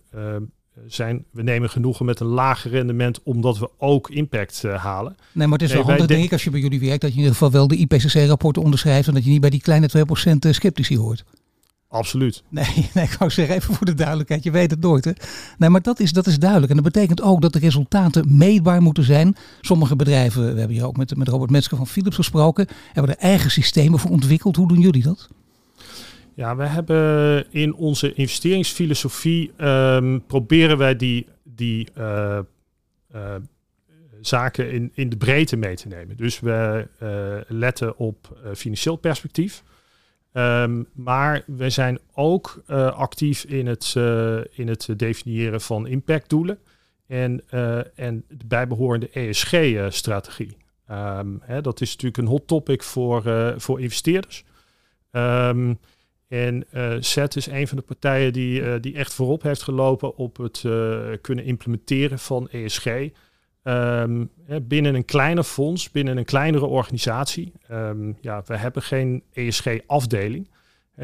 zijn, 0.87 1.24
we 1.30 1.42
nemen 1.42 1.70
genoegen 1.70 2.06
met 2.06 2.20
een 2.20 2.26
lager 2.26 2.70
rendement 2.70 3.22
omdat 3.22 3.58
we 3.58 3.70
ook 3.78 4.11
impact 4.11 4.62
uh, 4.64 4.85
halen. 4.85 5.16
Nee, 5.32 5.46
maar 5.46 5.58
het 5.58 5.68
is 5.68 5.74
wel 5.74 5.85
handig 5.85 6.06
denk 6.06 6.24
ik 6.24 6.32
als 6.32 6.44
je 6.44 6.50
bij 6.50 6.61
jullie 6.61 6.80
werkt 6.80 7.00
dat 7.00 7.11
je 7.11 7.16
in 7.16 7.22
ieder 7.22 7.32
geval 7.32 7.50
wel 7.50 7.68
de 7.68 7.76
IPCC-rapporten 7.76 8.62
onderschrijft 8.62 9.08
en 9.08 9.14
dat 9.14 9.24
je 9.24 9.30
niet 9.30 9.40
bij 9.40 9.50
die 9.50 9.61
kleine 9.61 9.90
2% 9.96 10.38
eh, 10.38 10.52
sceptici 10.52 10.98
hoort. 10.98 11.24
Absoluut. 11.92 12.42
Nee, 12.48 12.88
nee, 12.94 13.04
ik 13.04 13.16
wou 13.18 13.30
zeggen, 13.30 13.54
even 13.54 13.74
voor 13.74 13.87
de 13.87 13.94
duidelijkheid, 13.94 14.42
je 14.42 14.50
weet 14.50 14.70
het 14.70 14.80
nooit. 14.80 15.04
Hè? 15.04 15.12
Nee, 15.58 15.68
maar 15.68 15.82
dat 15.82 16.00
is, 16.00 16.12
dat 16.12 16.26
is 16.26 16.38
duidelijk. 16.38 16.70
En 16.70 16.82
dat 16.82 16.92
betekent 16.92 17.22
ook 17.22 17.40
dat 17.40 17.52
de 17.52 17.58
resultaten 17.58 18.37
meetbaar 18.37 18.82
moeten 18.82 19.04
zijn. 19.04 19.37
Sommige 19.61 19.96
bedrijven, 19.96 20.42
we 20.42 20.58
hebben 20.58 20.76
hier 20.76 20.87
ook 20.87 20.96
met, 20.96 21.16
met 21.16 21.28
Robert 21.28 21.50
Metzger 21.50 21.76
van 21.76 21.87
Philips 21.87 22.16
gesproken, 22.16 22.66
hebben 22.92 23.16
er 23.16 23.22
eigen 23.22 23.50
systemen 23.50 23.98
voor 23.98 24.11
ontwikkeld. 24.11 24.56
Hoe 24.56 24.68
doen 24.68 24.80
jullie 24.80 25.02
dat? 25.02 25.28
Ja, 26.35 26.57
we 26.57 26.64
hebben 26.64 27.45
in 27.51 27.75
onze 27.75 28.12
investeringsfilosofie 28.12 29.53
um, 29.59 30.27
proberen 30.27 30.79
wij 30.79 30.97
die, 30.97 31.27
die 31.42 31.88
uh, 31.99 32.38
uh, 33.14 33.35
zaken 34.21 34.71
in, 34.71 34.90
in 34.95 35.09
de 35.09 35.16
breedte 35.16 35.57
mee 35.57 35.77
te 35.77 35.88
nemen. 35.88 36.16
Dus 36.16 36.40
we 36.40 36.88
uh, 37.03 37.57
letten 37.59 37.97
op 37.97 38.38
financieel 38.55 38.97
perspectief. 38.97 39.62
Um, 40.33 40.87
maar 40.92 41.42
we 41.47 41.71
zijn 41.71 41.99
ook 42.14 42.62
actief 42.95 43.45
in 43.45 43.66
het, 43.66 43.95
in 44.51 44.68
het 44.68 44.88
definiëren 44.97 45.61
van 45.61 45.87
impactdoelen 45.87 46.59
en, 47.07 47.42
en 47.95 48.25
de 48.29 48.47
bijbehorende 48.47 49.11
ESG-strategie. 49.11 50.57
Um, 50.90 51.42
dat 51.62 51.81
is 51.81 51.90
natuurlijk 51.90 52.16
een 52.16 52.27
hot 52.27 52.47
topic 52.47 52.83
voor, 52.83 53.23
voor 53.57 53.81
investeerders. 53.81 54.45
Um, 55.11 55.79
en 56.33 56.64
uh, 56.75 56.95
ZET 57.01 57.37
is 57.37 57.47
een 57.47 57.68
van 57.68 57.77
de 57.77 57.83
partijen 57.83 58.33
die, 58.33 58.61
uh, 58.61 58.75
die 58.81 58.95
echt 58.95 59.14
voorop 59.14 59.42
heeft 59.42 59.62
gelopen 59.62 60.16
op 60.16 60.37
het 60.37 60.62
uh, 60.66 60.99
kunnen 61.21 61.45
implementeren 61.45 62.18
van 62.18 62.49
ESG. 62.49 62.87
Ehm, 63.62 64.25
binnen 64.62 64.95
een 64.95 65.05
kleiner 65.05 65.45
fonds, 65.45 65.90
binnen 65.90 66.16
een 66.16 66.25
kleinere 66.25 66.66
organisatie. 66.66 67.53
Um, 67.71 68.16
ja, 68.21 68.42
we 68.47 68.57
hebben 68.57 68.83
geen 68.83 69.23
ESG-afdeling. 69.33 70.51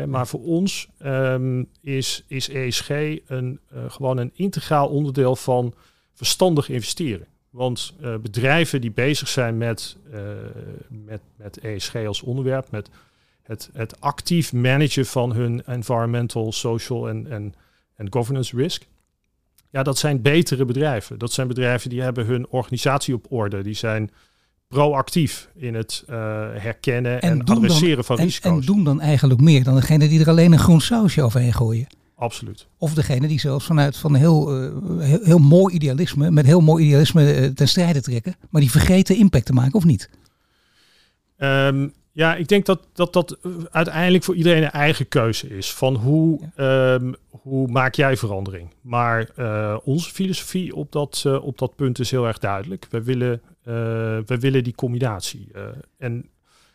maar 0.06 0.26
voor 0.26 0.40
ons 0.40 0.88
ehm, 0.98 1.64
is, 1.80 2.24
is 2.26 2.48
ESG 2.48 2.90
een, 3.26 3.60
gewoon 3.88 4.18
een 4.18 4.30
integraal 4.34 4.88
onderdeel 4.88 5.36
van 5.36 5.74
verstandig 6.14 6.68
investeren. 6.68 7.26
Want 7.50 7.94
bedrijven 8.20 8.80
die 8.80 8.92
bezig 8.92 9.28
zijn 9.28 9.58
met, 9.58 9.96
met, 10.88 11.20
met 11.36 11.58
ESG 11.58 11.94
als 11.94 12.22
onderwerp, 12.22 12.70
met 12.70 12.90
het, 13.48 13.70
het 13.72 14.00
actief 14.00 14.52
managen 14.52 15.06
van 15.06 15.32
hun 15.32 15.62
environmental, 15.66 16.52
social 16.52 17.08
en, 17.08 17.30
en, 17.30 17.54
en 17.96 18.12
governance 18.12 18.56
risk. 18.56 18.86
Ja, 19.70 19.82
dat 19.82 19.98
zijn 19.98 20.22
betere 20.22 20.64
bedrijven. 20.64 21.18
Dat 21.18 21.32
zijn 21.32 21.48
bedrijven 21.48 21.90
die 21.90 22.02
hebben 22.02 22.26
hun 22.26 22.46
organisatie 22.48 23.14
op 23.14 23.26
orde. 23.28 23.62
Die 23.62 23.74
zijn 23.74 24.10
proactief 24.68 25.48
in 25.54 25.74
het 25.74 26.04
uh, 26.10 26.16
herkennen 26.54 27.20
en, 27.20 27.30
en 27.30 27.44
adresseren 27.44 28.04
van 28.04 28.16
risico's. 28.16 28.60
En 28.60 28.66
doen 28.66 28.84
dan 28.84 29.00
eigenlijk 29.00 29.40
meer 29.40 29.64
dan 29.64 29.74
degene 29.74 30.08
die 30.08 30.20
er 30.20 30.28
alleen 30.28 30.52
een 30.52 30.58
groen 30.58 30.80
sausje 30.80 31.22
overheen 31.22 31.52
gooien. 31.52 31.86
Absoluut. 32.14 32.66
Of 32.78 32.94
degene 32.94 33.28
die 33.28 33.40
zelfs 33.40 33.66
vanuit 33.66 33.96
van 33.96 34.14
heel, 34.14 34.64
uh, 34.64 34.72
heel, 35.00 35.20
heel, 35.22 35.38
mooi 35.38 35.74
idealisme, 35.74 36.30
met 36.30 36.46
heel 36.46 36.60
mooi 36.60 36.84
idealisme 36.84 37.40
uh, 37.40 37.46
ten 37.46 37.68
strijde 37.68 38.00
trekken, 38.00 38.36
maar 38.50 38.60
die 38.60 38.70
vergeten 38.70 39.16
impact 39.16 39.46
te 39.46 39.52
maken, 39.52 39.74
of 39.74 39.84
niet? 39.84 40.10
Um, 41.38 41.92
ja, 42.12 42.34
ik 42.34 42.48
denk 42.48 42.66
dat, 42.66 42.88
dat 42.92 43.12
dat 43.12 43.38
uiteindelijk 43.70 44.24
voor 44.24 44.34
iedereen 44.34 44.62
een 44.62 44.70
eigen 44.70 45.08
keuze 45.08 45.48
is. 45.48 45.72
Van 45.72 45.94
hoe, 45.94 46.40
um, 46.56 47.14
hoe 47.28 47.68
maak 47.68 47.94
jij 47.94 48.16
verandering? 48.16 48.74
Maar 48.80 49.28
uh, 49.36 49.76
onze 49.84 50.10
filosofie 50.10 50.74
op 50.74 50.92
dat, 50.92 51.24
uh, 51.26 51.44
op 51.44 51.58
dat 51.58 51.76
punt 51.76 51.98
is 51.98 52.10
heel 52.10 52.26
erg 52.26 52.38
duidelijk. 52.38 52.86
We 52.90 53.02
willen, 53.02 53.40
uh, 53.60 53.74
we 54.26 54.36
willen 54.40 54.64
die 54.64 54.74
combinatie. 54.74 55.50
en 55.98 56.28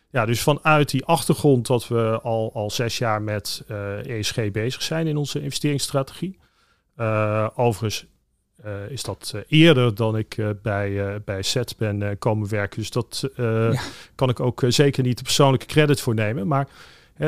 ja, 0.10 0.26
dus 0.26 0.42
vanuit 0.42 0.90
die 0.90 1.06
achtergrond 1.06 1.68
dat 1.68 1.88
we 1.88 2.20
al, 2.22 2.52
al 2.54 2.70
zes 2.70 2.98
jaar 2.98 3.22
met 3.22 3.64
ESG 4.08 4.52
bezig 4.52 4.82
zijn 4.82 5.08
in 5.08 5.18
onze 5.18 5.42
investeringsstrategie. 5.42 6.40
overigens 7.56 8.06
uh, 8.66 8.90
is 8.90 9.04
dat 9.04 9.32
uh, 9.36 9.42
eerder 9.48 9.96
dan 9.96 10.18
ik 10.18 10.38
uh, 10.38 10.50
bij, 10.62 11.22
bij 11.26 11.42
SET 11.42 11.76
ben 11.78 12.18
komen 12.18 12.50
werken. 12.50 12.80
Dus 12.80 12.90
dat 12.90 13.30
ja. 13.36 13.82
kan 14.16 14.30
ik 14.30 14.40
ook 14.40 14.64
zeker 14.68 15.04
niet 15.04 15.18
de 15.18 15.24
persoonlijke 15.24 15.66
credit 15.66 16.02
voor 16.02 16.14
nemen. 16.14 16.48
Maar 16.48 16.68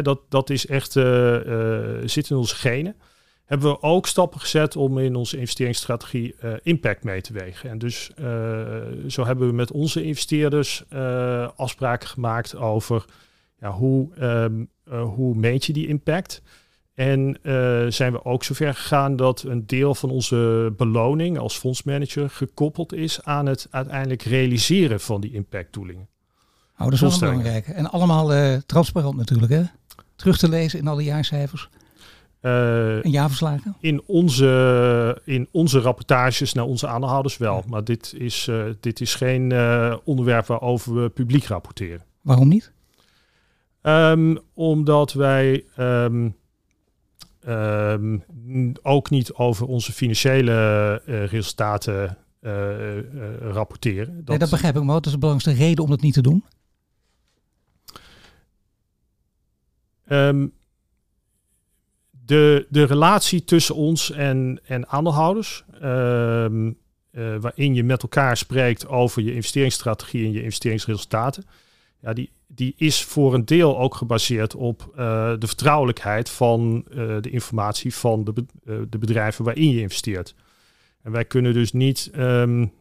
dat, 0.02 0.19
dat 0.30 0.50
is 0.50 0.67
echt, 0.67 0.91
zit 2.06 2.30
in 2.30 2.36
onze 2.36 2.56
genen. 2.56 2.95
Hebben 3.45 3.71
we 3.71 3.82
ook 3.82 4.08
stappen 4.08 4.39
gezet 4.39 4.76
om 4.76 4.98
in 4.98 5.15
onze 5.15 5.38
investeringsstrategie 5.38 6.36
impact 6.63 7.04
mee 7.04 7.21
te 7.21 7.34
wegen. 7.34 7.69
En 7.69 7.78
dus 7.78 8.12
zo 9.08 9.26
hebben 9.26 9.48
we 9.48 9.54
met 9.54 9.71
onze 9.71 10.04
investeerders 10.04 10.84
afspraken 11.56 12.08
gemaakt 12.08 12.56
over 12.56 13.06
ja, 13.60 13.71
hoe, 13.71 14.10
um, 14.21 14.69
hoe 14.89 15.36
meet 15.36 15.65
je 15.65 15.74
die 15.74 15.88
impact. 15.88 16.41
En 16.95 17.38
uh, 17.43 17.86
zijn 17.88 18.12
we 18.12 18.25
ook 18.25 18.43
zover 18.43 18.73
gegaan 18.73 19.15
dat 19.15 19.43
een 19.43 19.67
deel 19.67 19.95
van 19.95 20.10
onze 20.10 20.73
beloning 20.77 21.38
als 21.38 21.58
fondsmanager 21.58 22.29
gekoppeld 22.29 22.93
is 22.93 23.23
aan 23.23 23.45
het 23.45 23.67
uiteindelijk 23.71 24.21
realiseren 24.21 24.99
van 24.99 25.21
die 25.21 25.34
impactdoelingen. 25.34 26.08
Oh, 26.77 26.84
dat 26.84 26.93
is 26.93 26.99
wel 26.99 27.19
belangrijk. 27.19 27.67
En 27.67 27.91
allemaal 27.91 28.34
uh, 28.34 28.55
transparant 28.65 29.17
natuurlijk, 29.17 29.51
hè? 29.51 29.63
Terug 30.15 30.38
te 30.38 30.49
lezen 30.49 30.79
in 30.79 30.88
alle 30.88 31.03
jaarcijfers. 31.03 31.69
Uh, 32.41 33.05
en 33.05 33.12
jaarverslagen? 33.12 33.75
In 33.79 34.01
onze, 34.05 35.21
in 35.25 35.47
onze 35.51 35.79
rapportages 35.79 36.53
naar 36.53 36.65
onze 36.65 36.88
aandeelhouders 36.88 37.38
wel. 37.38 37.63
Maar 37.67 37.84
dit 37.84 38.13
is, 38.17 38.49
dit 38.79 39.01
is 39.01 39.15
geen 39.15 39.53
onderwerp 40.03 40.45
waarover 40.45 41.01
we 41.01 41.10
publiek 41.10 41.45
rapporteren. 41.45 42.05
Waarom 42.21 42.47
niet? 42.47 42.71
Um, 43.81 44.39
omdat 44.53 45.13
wij... 45.13 45.63
Um, 45.77 46.36
Um, 47.47 48.23
ook 48.81 49.10
niet 49.10 49.34
over 49.34 49.67
onze 49.67 49.91
financiële 49.91 51.01
uh, 51.05 51.25
resultaten 51.25 52.17
uh, 52.41 52.97
uh, 52.97 53.03
rapporteren. 53.39 54.15
Dat, 54.15 54.27
nee, 54.27 54.38
dat 54.38 54.49
begrijp 54.49 54.75
ik, 54.75 54.84
maar 54.84 54.93
wat 54.93 55.05
is 55.05 55.12
de 55.12 55.17
belangrijkste 55.17 55.63
reden 55.63 55.84
om 55.84 55.89
dat 55.89 56.01
niet 56.01 56.13
te 56.13 56.21
doen? 56.21 56.43
Um, 60.08 60.53
de, 62.10 62.67
de 62.69 62.84
relatie 62.84 63.43
tussen 63.43 63.75
ons 63.75 64.12
en, 64.12 64.60
en 64.63 64.88
aandeelhouders, 64.88 65.63
um, 65.84 66.77
waarin 67.12 67.73
je 67.73 67.84
met 67.84 68.01
elkaar 68.01 68.38
spreekt 68.38 68.88
over 68.88 69.21
je 69.21 69.34
investeringsstrategie 69.34 70.25
en 70.25 70.31
je 70.31 70.43
investeringsresultaten, 70.43 71.45
ja, 71.99 72.13
die, 72.13 72.29
die 72.56 72.74
is 72.78 73.04
voor 73.04 73.34
een 73.34 73.46
deel 73.46 73.80
ook 73.80 73.96
gebaseerd 73.96 74.56
op 74.56 74.91
uh, 74.91 74.96
de 75.39 75.48
vertrouwelijkheid 75.48 76.30
van 76.30 76.86
uh, 76.89 76.96
de 77.22 77.30
informatie 77.30 77.96
van 77.96 78.24
de, 78.24 78.34
be 78.34 78.46
uh, 78.65 78.78
de 78.89 78.98
bedrijven 78.98 79.46
waarin 79.46 79.70
je 79.70 79.82
investeert. 79.82 80.36
En 81.02 81.12
wij 81.12 81.26
kunnen 81.26 81.54
dus 81.54 81.72
niet 81.72 82.12
um, 82.18 82.74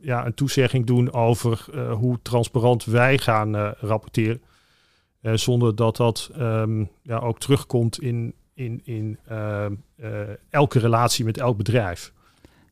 ja, 0.00 0.26
een 0.26 0.34
toezegging 0.34 0.86
doen 0.86 1.12
over 1.12 1.64
hoe 1.90 2.18
transparant 2.22 2.84
wij 2.84 3.18
gaan 3.18 3.56
rapporteren. 3.80 4.40
zonder 5.20 5.74
dat 5.74 5.96
dat 5.96 6.30
um, 6.38 6.90
ja, 7.02 7.18
ook 7.18 7.38
terugkomt 7.38 8.00
in, 8.00 8.34
in, 8.54 8.80
in 8.84 9.18
ehm, 9.26 9.74
elke 10.50 10.78
relatie 10.78 11.24
met 11.24 11.38
elk 11.38 11.56
bedrijf 11.56 12.12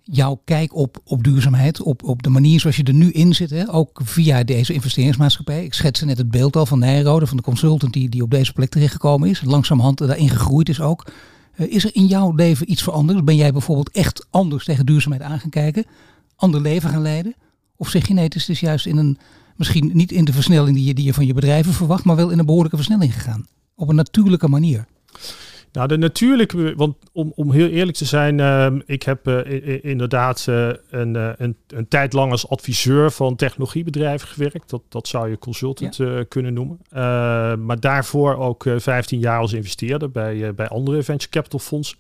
jouw 0.05 0.41
kijk 0.45 0.75
op, 0.75 1.01
op 1.05 1.25
duurzaamheid, 1.25 1.83
op, 1.83 2.03
op 2.03 2.23
de 2.23 2.29
manier 2.29 2.61
zoals 2.61 2.77
je 2.77 2.83
er 2.83 2.95
nu 2.95 3.11
in 3.11 3.35
zit, 3.35 3.51
hè, 3.51 3.73
ook 3.73 4.01
via 4.05 4.45
deze 4.45 4.73
investeringsmaatschappij. 4.73 5.65
Ik 5.65 5.75
schetste 5.75 6.05
net 6.05 6.19
het 6.19 6.31
beeld 6.31 6.57
al 6.57 6.67
van 6.67 6.79
Nijrode, 6.79 7.27
van 7.27 7.37
de 7.37 7.43
consultant 7.43 7.93
die, 7.93 8.09
die 8.09 8.23
op 8.23 8.31
deze 8.31 8.53
plek 8.53 8.71
terechtgekomen 8.71 9.29
is, 9.29 9.43
langzamerhand 9.45 9.99
daarin 9.99 10.29
gegroeid 10.29 10.69
is 10.69 10.81
ook. 10.81 11.07
Uh, 11.57 11.73
is 11.73 11.85
er 11.85 11.95
in 11.95 12.07
jouw 12.07 12.33
leven 12.35 12.71
iets 12.71 12.83
veranderd? 12.83 13.25
Ben 13.25 13.37
jij 13.37 13.53
bijvoorbeeld 13.53 13.91
echt 13.91 14.27
anders 14.31 14.65
tegen 14.65 14.87
duurzaamheid 14.87 15.23
aan 15.23 15.41
gaan 15.41 15.51
kijken? 15.51 15.85
Ander 16.37 16.61
leven 16.61 16.91
gaan 16.91 17.03
leiden? 17.03 17.35
Of 17.77 17.89
zeg 17.89 18.09
je 18.09 18.15
nee, 18.15 18.25
het 18.25 18.35
is 18.35 18.45
dus 18.45 18.61
juist 18.61 18.87
in 18.87 18.97
een, 18.97 19.19
misschien 19.57 19.91
niet 19.95 20.13
in 20.13 20.25
de 20.25 20.33
versnelling 20.33 20.77
die 20.77 20.85
je, 20.85 20.95
die 20.95 21.05
je 21.05 21.15
van 21.15 21.27
je 21.27 21.35
bedrijven 21.35 21.73
verwacht, 21.73 22.05
maar 22.05 22.17
wel 22.17 22.31
in 22.31 22.39
een 22.39 22.47
behoorlijke 22.47 22.77
versnelling 22.77 23.15
gegaan? 23.15 23.47
Op 23.77 23.89
een 23.89 23.95
natuurlijke 23.95 24.49
manier. 24.49 24.87
Nou, 25.75 25.89
de 25.89 25.97
natuurlijke, 25.97 26.75
want 26.77 26.97
om, 27.13 27.33
om 27.35 27.53
heel 27.53 27.69
eerlijk 27.69 27.97
te 27.97 28.05
zijn, 28.05 28.39
uh, 28.39 28.67
ik 28.87 29.03
heb 29.03 29.29
uh, 29.29 29.85
inderdaad 29.85 30.47
uh, 30.49 30.69
een, 30.91 31.15
een, 31.43 31.57
een, 31.67 31.89
tijd 31.89 32.13
lang 32.13 32.31
als 32.31 32.49
adviseur 32.49 33.11
van 33.11 33.37
technologiebedrijven 33.37 34.29
gewerkt. 34.29 34.71
Dat, 34.71 34.83
dat 34.89 35.09
zou 35.09 35.31
je 35.31 35.39
consultant 35.39 35.97
ja. 35.97 36.25
kunnen 36.29 36.55
noemen. 36.55 36.79
maar 37.67 37.81
daarvoor 37.81 38.37
ook 38.37 38.67
15 38.77 39.21
jaar 39.21 39.39
als 39.39 39.53
investeerder 39.53 40.11
bij, 40.11 40.55
bij 40.55 40.69
andere 40.69 41.03
venture 41.03 41.31
capital 41.31 41.59
fondsen. 41.59 41.99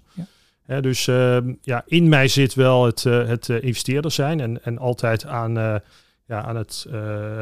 Ja. 0.66 0.80
dus 0.80 1.06
ehm, 1.06 1.52
ja, 1.60 1.82
in 1.86 2.08
mij 2.08 2.28
zit 2.28 2.54
wel 2.54 2.84
het, 2.84 3.02
het 3.02 3.48
investeerder 3.48 4.10
zijn 4.10 4.40
en, 4.40 4.64
en 4.64 4.78
altijd 4.78 5.26
aan, 5.26 5.54
ja, 6.26 6.42
aan, 6.42 6.56
het, 6.56 6.86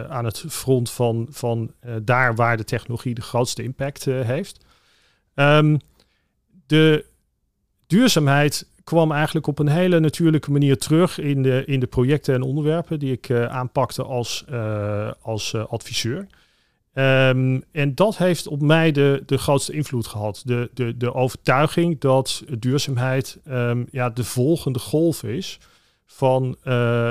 aan 0.09 0.25
het 0.25 0.45
front 0.49 0.90
van, 0.90 1.27
van 1.31 1.73
daar 2.03 2.35
waar 2.35 2.57
de 2.57 2.64
technologie 2.64 3.14
de 3.14 3.23
grootste 3.23 3.62
impact 3.62 4.05
heeft. 4.05 4.64
Um, 5.35 5.79
de 6.72 7.04
duurzaamheid 7.87 8.66
kwam 8.85 9.12
eigenlijk 9.12 9.46
op 9.46 9.58
een 9.58 9.68
hele 9.68 10.00
natuurlijke 10.00 10.50
manier 10.50 10.78
terug 10.78 11.18
in 11.18 11.42
de, 11.42 11.62
in 11.66 11.80
de 11.80 11.87
projecten 11.87 12.35
en 12.35 12.42
onderwerpen 12.42 12.98
die 12.98 13.12
ik 13.12 13.28
uh, 13.28 13.44
aanpakte 13.44 14.02
als, 14.02 14.44
uh, 14.50 15.11
als 15.20 15.52
uh, 15.52 15.64
adviseur. 15.66 16.26
Um, 16.94 17.64
en 17.72 17.94
dat 17.94 18.16
heeft 18.16 18.46
op 18.46 18.62
mij 18.62 18.92
de, 18.92 19.22
de 19.26 19.38
grootste 19.38 19.72
invloed 19.72 20.06
gehad. 20.06 20.42
De, 20.44 20.70
de, 20.74 20.96
de 20.96 21.14
overtuiging 21.14 22.00
dat 22.00 22.44
duurzaamheid 22.58 23.38
um, 23.48 23.87
ja, 23.90 24.11
de 24.11 24.24
volgende 24.24 24.78
golf 24.78 25.22
is 25.22 25.58
van, 26.06 26.56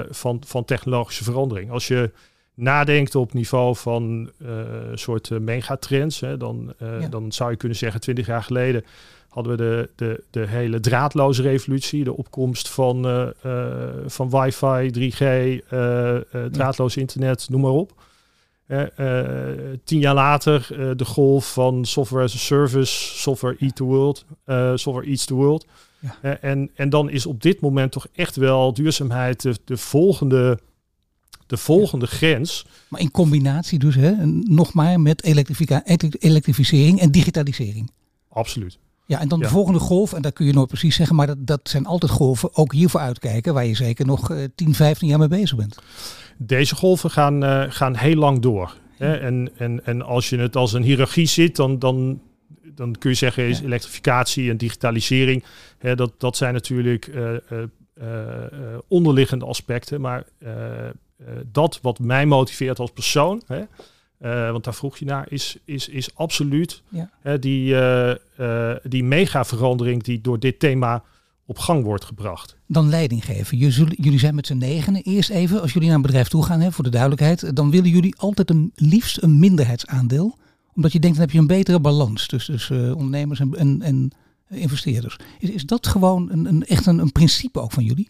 van, 0.10 0.41
van 0.45 0.65
technologische 0.65 1.24
verandering. 1.24 1.71
Als 1.71 1.88
je 1.88 2.12
nadenkt 2.54 3.15
op 3.15 3.34
niveau 3.34 3.76
van 3.76 4.32
een 4.38 4.97
soort 4.97 5.30
megatrends, 5.39 6.19
hè, 6.19 6.38
dan, 6.38 6.74
ja. 6.80 7.08
dan 7.08 7.32
zou 7.32 7.52
je 7.52 7.58
kunnen 7.58 7.78
zeggen, 7.78 8.02
twintig 8.02 8.26
jaar 8.26 8.43
geleden 8.43 8.84
hadden 9.32 9.58
we 9.58 9.58
de, 9.58 9.89
de, 9.96 10.24
de 10.30 10.48
hele 10.48 10.80
draadloze 10.80 11.41
revolutie, 11.41 12.04
de 12.04 12.17
opkomst 12.17 12.70
van, 12.70 13.06
uh, 13.06 13.28
uh, 13.46 13.84
van 14.06 14.30
wifi, 14.30 14.89
3G, 14.89 15.22
uh, 15.74 16.17
draadloos 16.52 16.98
internet, 16.98 17.50
noem 17.50 17.62
maar 17.62 17.72
op. 17.72 17.94
tien 19.84 20.00
jaar 20.00 20.13
later 20.13 20.67
de 20.98 21.06
golf 21.06 21.54
van 21.54 21.86
software 21.86 22.24
as 22.24 22.36
a 22.36 22.38
service, 22.38 23.17
software 23.17 23.56
eat 23.60 23.76
the 23.76 23.84
world, 23.84 24.26
software 24.76 25.08
eats 25.08 25.26
the 25.26 25.34
world. 25.34 25.65
Ja. 26.22 26.38
en, 26.38 26.70
en 26.76 26.89
dan 26.89 27.10
is 27.10 27.26
op 27.26 27.41
dit 27.41 27.62
moment 27.62 27.91
toch 27.91 28.08
echt 28.13 28.36
wel 28.36 28.74
duurzaamheid 28.74 29.41
de, 29.41 29.56
de 29.65 29.78
volgende, 29.78 30.60
de 31.48 31.58
volgende 31.58 32.08
grens. 32.08 32.65
Maar 32.88 33.02
in 33.02 33.12
combinatie 33.12 33.80
dus, 33.80 33.96
hè, 33.96 34.26
nog 34.26 34.74
maar 34.74 35.00
met 35.00 35.24
elektrificering 36.20 37.00
en 37.00 37.12
digitalisering. 37.12 37.91
Absoluut. 38.30 38.80
Ja, 39.12 39.19
en 39.19 39.28
dan 39.28 39.39
de 39.39 39.50
volgende 39.50 39.80
golf, 39.80 40.13
en 40.13 40.21
dat 40.21 40.34
kun 40.34 40.45
je 40.45 40.54
nooit 40.54 40.67
precies 40.67 40.95
zeggen, 40.95 41.15
maar 41.15 41.28
dat, 41.28 41.38
dat 41.39 41.60
zijn 41.63 41.86
altijd 41.86 42.12
golven, 42.12 42.56
ook 42.56 42.74
hiervoor 42.74 43.00
uitkijken, 43.00 43.54
waar 43.54 43.65
je 43.65 43.76
zeker 43.76 44.06
nog 44.06 44.32
uh, 44.32 44.43
10, 44.56 44.74
15 44.74 45.08
jaar 45.08 45.19
mee 45.19 45.28
bezig 45.28 45.58
bent. 45.58 45.80
Deze 46.38 46.76
golven 46.76 47.12
gaan, 47.12 47.43
uh, 47.43 47.63
gaan 47.69 47.95
heel 47.95 48.15
lang 48.15 48.41
door. 48.41 48.76
Hè? 48.97 49.17
En, 49.17 49.50
en, 49.58 49.86
en 49.86 50.02
als 50.02 50.30
je 50.30 50.38
het 50.38 50.56
als 50.56 50.74
een 50.74 50.84
hiërarchie 50.84 51.26
ziet, 51.26 51.56
dan, 51.56 51.80
dan, 51.80 52.21
dan 52.76 52.95
kun 52.97 53.10
je 53.10 53.15
zeggen 53.15 53.47
is 53.47 53.60
elektrificatie 53.60 54.50
en 54.50 54.58
digitalisering. 54.58 55.43
Hè, 55.78 55.95
dat, 55.95 56.12
dat 56.17 56.38
zijn 56.38 56.54
natuurlijk 56.54 57.12
onderliggende 58.88 59.45
aspecten. 59.45 60.02
Maar 60.02 60.24
dat 61.52 61.80
wat 61.82 62.00
mij 62.00 62.26
motiveert 62.26 62.80
als 62.80 62.91
persoon. 62.91 63.41
Hè, 63.47 63.62
want 64.22 64.64
daar 64.64 64.74
vroeg 64.74 64.98
je 64.98 65.06
naar, 65.06 65.26
is, 65.32 65.58
is, 65.66 65.88
is 65.88 66.16
absoluut 66.16 66.82
ja. 66.90 67.38
die, 67.38 67.76
die 68.84 69.04
mega 69.04 69.46
verandering 69.46 70.04
die 70.04 70.22
door 70.22 70.40
dit 70.40 70.60
thema 70.60 71.04
op 71.52 71.58
gang 71.58 71.84
wordt 71.84 72.06
gebracht. 72.06 72.56
Dan 72.68 72.90
leiding 72.90 73.26
geven. 73.26 73.58
Jullie 73.58 74.20
zijn 74.20 74.36
met 74.36 74.48
z'n 74.48 74.58
negenen. 74.58 75.02
Eerst 75.02 75.30
even, 75.30 75.62
als 75.62 75.74
jullie 75.74 75.88
naar 75.88 75.98
een 75.98 76.04
bedrijf 76.04 76.28
toe 76.28 76.46
gaan, 76.46 76.60
hè, 76.60 76.72
voor 76.72 76.84
de 76.84 76.90
duidelijkheid, 76.90 77.56
dan 77.56 77.72
willen 77.72 77.90
jullie 77.90 78.16
altijd 78.18 78.50
een, 78.50 78.72
liefst 78.76 79.22
een 79.22 79.40
minderheidsaandeel. 79.40 80.38
Omdat 80.74 80.92
je 80.92 81.00
denkt, 81.00 81.18
dan 81.18 81.26
heb 81.26 81.36
je 81.36 81.42
een 81.42 81.48
betere 81.48 81.80
balans 81.80 82.28
tussen 82.28 82.54
dus, 82.54 82.70
uh, 82.70 82.96
ondernemers 82.96 83.40
en, 83.40 83.56
en, 83.56 83.82
en, 83.82 84.12
investeerders. 84.50 85.18
Is, 85.40 85.50
is 85.50 85.66
dat 85.66 85.88
gewoon 85.88 86.32
een, 86.32 86.46
een 86.46 86.66
echt 86.66 86.86
een, 86.86 87.00
een 87.00 87.12
principe 87.12 87.60
ook 87.60 87.72
van 87.72 87.84
jullie? 87.84 88.08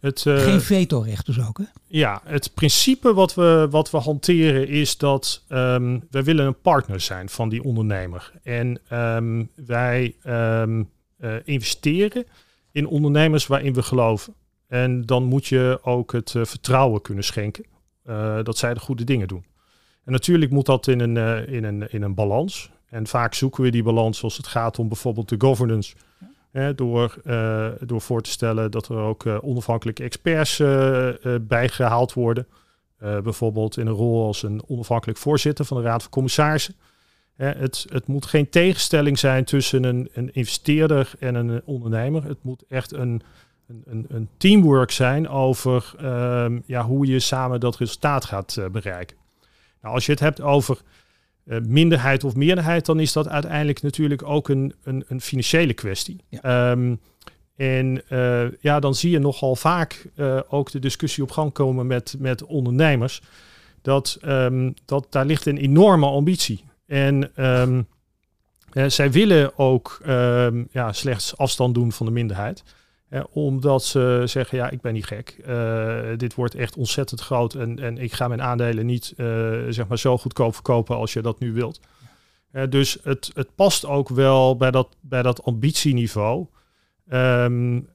Het, 0.00 0.24
uh, 0.24 0.38
Geen 0.38 0.60
vetorecht 0.60 1.26
dus 1.26 1.40
ook, 1.40 1.58
hè? 1.58 1.64
Ja, 1.86 2.20
het 2.24 2.54
principe 2.54 3.14
wat 3.14 3.34
we, 3.34 3.66
wat 3.70 3.90
we 3.90 3.98
hanteren 3.98 4.68
is 4.68 4.96
dat 4.96 5.44
um, 5.48 6.06
wij 6.10 6.24
willen 6.24 6.46
een 6.46 6.60
partner 6.60 7.00
zijn 7.00 7.28
van 7.28 7.48
die 7.48 7.62
ondernemer. 7.62 8.32
En 8.42 8.80
um, 8.92 9.50
wij 9.54 10.14
um, 10.26 10.90
uh, 11.20 11.34
investeren 11.44 12.24
in 12.72 12.86
ondernemers 12.86 13.46
waarin 13.46 13.74
we 13.74 13.82
geloven. 13.82 14.34
En 14.68 15.06
dan 15.06 15.24
moet 15.24 15.46
je 15.46 15.78
ook 15.82 16.12
het 16.12 16.34
uh, 16.34 16.44
vertrouwen 16.44 17.02
kunnen 17.02 17.24
schenken 17.24 17.64
dat 18.42 18.58
zij 18.58 18.74
de 18.74 18.80
goede 18.80 19.04
dingen 19.04 19.28
doen. 19.28 19.44
En 20.04 20.12
natuurlijk 20.12 20.50
moet 20.50 20.66
dat 20.66 20.86
in 20.86 21.00
een, 21.00 21.46
in, 21.46 21.64
een, 21.64 21.90
in 21.90 22.02
een 22.02 22.14
balans. 22.14 22.70
En 22.88 23.06
vaak 23.06 23.34
zoeken 23.34 23.62
we 23.62 23.70
die 23.70 23.82
balans 23.82 24.22
als 24.22 24.36
het 24.36 24.46
gaat 24.46 24.78
om 24.78 24.88
bijvoorbeeld 24.88 25.28
de 25.28 25.34
governance. 25.38 25.94
Hè, 26.50 26.74
door, 26.74 27.14
door 27.80 28.00
voor 28.00 28.22
te 28.22 28.30
stellen 28.30 28.70
dat 28.70 28.88
er 28.88 28.96
ook 28.96 29.26
onafhankelijke 29.26 30.02
experts 30.02 30.62
bijgehaald 31.40 32.12
worden. 32.12 32.46
bijvoorbeeld 32.98 33.76
in 33.76 33.86
een 33.86 33.92
rol 33.92 34.26
als 34.26 34.42
een 34.42 34.62
onafhankelijk 34.66 35.18
voorzitter 35.18 35.64
van 35.64 35.76
de 35.76 35.82
Raad 35.82 36.02
van 36.02 36.10
Commissarissen 36.10 36.74
het, 37.46 37.86
het 37.92 38.06
moet 38.06 38.26
geen 38.26 38.48
tegenstelling 38.48 39.18
zijn 39.18 39.44
tussen 39.44 39.84
een, 39.84 40.08
een 40.12 40.34
investeerder 40.34 41.12
en 41.18 41.34
een 41.34 41.62
ondernemer. 41.64 42.24
Het 42.24 42.42
moet 42.42 42.64
echt 42.68 42.92
een, 42.92 43.22
een, 43.84 44.06
een 44.08 44.28
teamwork 44.36 44.90
zijn 44.90 45.28
over 45.28 45.94
ehm, 45.98 46.58
ja, 46.66 46.84
hoe 46.84 47.06
je 47.06 47.20
samen 47.20 47.60
dat 47.60 47.76
resultaat 47.76 48.24
gaat 48.24 48.58
bereiken. 48.72 49.16
Nou, 49.82 49.94
als 49.94 50.06
je 50.06 50.12
het 50.12 50.20
hebt 50.20 50.40
over 50.40 50.80
uh, 51.44 51.58
minderheid 51.60 52.24
of 52.24 52.34
meerderheid, 52.34 52.86
dan 52.86 53.00
is 53.00 53.12
dat 53.12 53.28
uiteindelijk 53.28 53.82
natuurlijk 53.82 54.22
ook 54.22 54.48
een, 54.48 54.74
een, 54.82 55.04
een 55.08 55.20
financiële 55.20 55.74
kwestie. 55.74 56.24
Ehm, 56.30 56.94
en 57.56 58.02
uh, 58.08 58.42
ja, 58.60 58.80
dan 58.80 58.94
zie 58.94 59.10
je 59.10 59.18
nogal 59.18 59.56
vaak 59.56 60.06
ook 60.48 60.70
de 60.70 60.78
discussie 60.78 61.22
op 61.22 61.30
gang 61.30 61.52
komen 61.52 61.86
met, 61.86 62.14
met 62.18 62.44
ondernemers. 62.44 63.22
Dat, 63.82 64.18
um, 64.24 64.74
dat 64.84 65.06
daar 65.10 65.24
ligt 65.24 65.46
een 65.46 65.56
enorme 65.56 66.06
ambitie. 66.06 66.64
En 66.86 67.44
um, 67.44 67.86
zij 68.86 69.10
willen 69.10 69.58
ook 69.58 70.00
ja, 70.70 70.92
slechts 70.92 71.36
afstand 71.36 71.74
doen 71.74 71.92
van 71.92 72.06
de 72.06 72.12
minderheid. 72.12 72.62
Omdat 73.30 73.84
ze 73.84 74.22
zeggen, 74.24 74.58
ja, 74.58 74.70
ik 74.70 74.80
ben 74.80 74.92
niet 74.92 75.06
gek. 75.06 75.36
Uh, 75.48 76.00
dit 76.16 76.34
wordt 76.34 76.54
echt 76.54 76.76
ontzettend 76.76 77.20
groot 77.20 77.54
en, 77.54 77.78
en 77.78 77.98
ik 77.98 78.12
ga 78.12 78.28
mijn 78.28 78.42
aandelen 78.42 78.86
niet 78.86 79.14
uh, 79.16 79.26
zeg 79.68 79.88
maar 79.88 79.98
zo 79.98 80.18
goedkoop 80.18 80.54
verkopen 80.54 80.96
als 80.96 81.12
je 81.12 81.22
dat 81.22 81.38
nu 81.38 81.52
wilt. 81.52 81.80
Uh, 82.52 82.62
dus 82.68 82.98
het, 83.02 83.30
het 83.34 83.54
past 83.54 83.86
ook 83.86 84.08
wel 84.08 84.56
bij 84.56 84.70
dat, 84.70 84.96
bij 85.00 85.22
dat 85.22 85.44
ambitieniveau. 85.44 86.46
Um, 87.12 87.88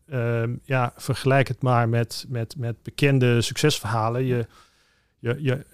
ja, 0.64 0.94
vergelijk 0.96 1.48
het 1.48 1.62
maar 1.62 1.90
met, 1.90 2.26
met, 2.28 2.56
met 2.58 2.84
bekende 2.84 3.42
succesverhalen. 3.42 4.26
Je, 4.26 4.48
je, 5.20 5.38
je, 5.42 5.66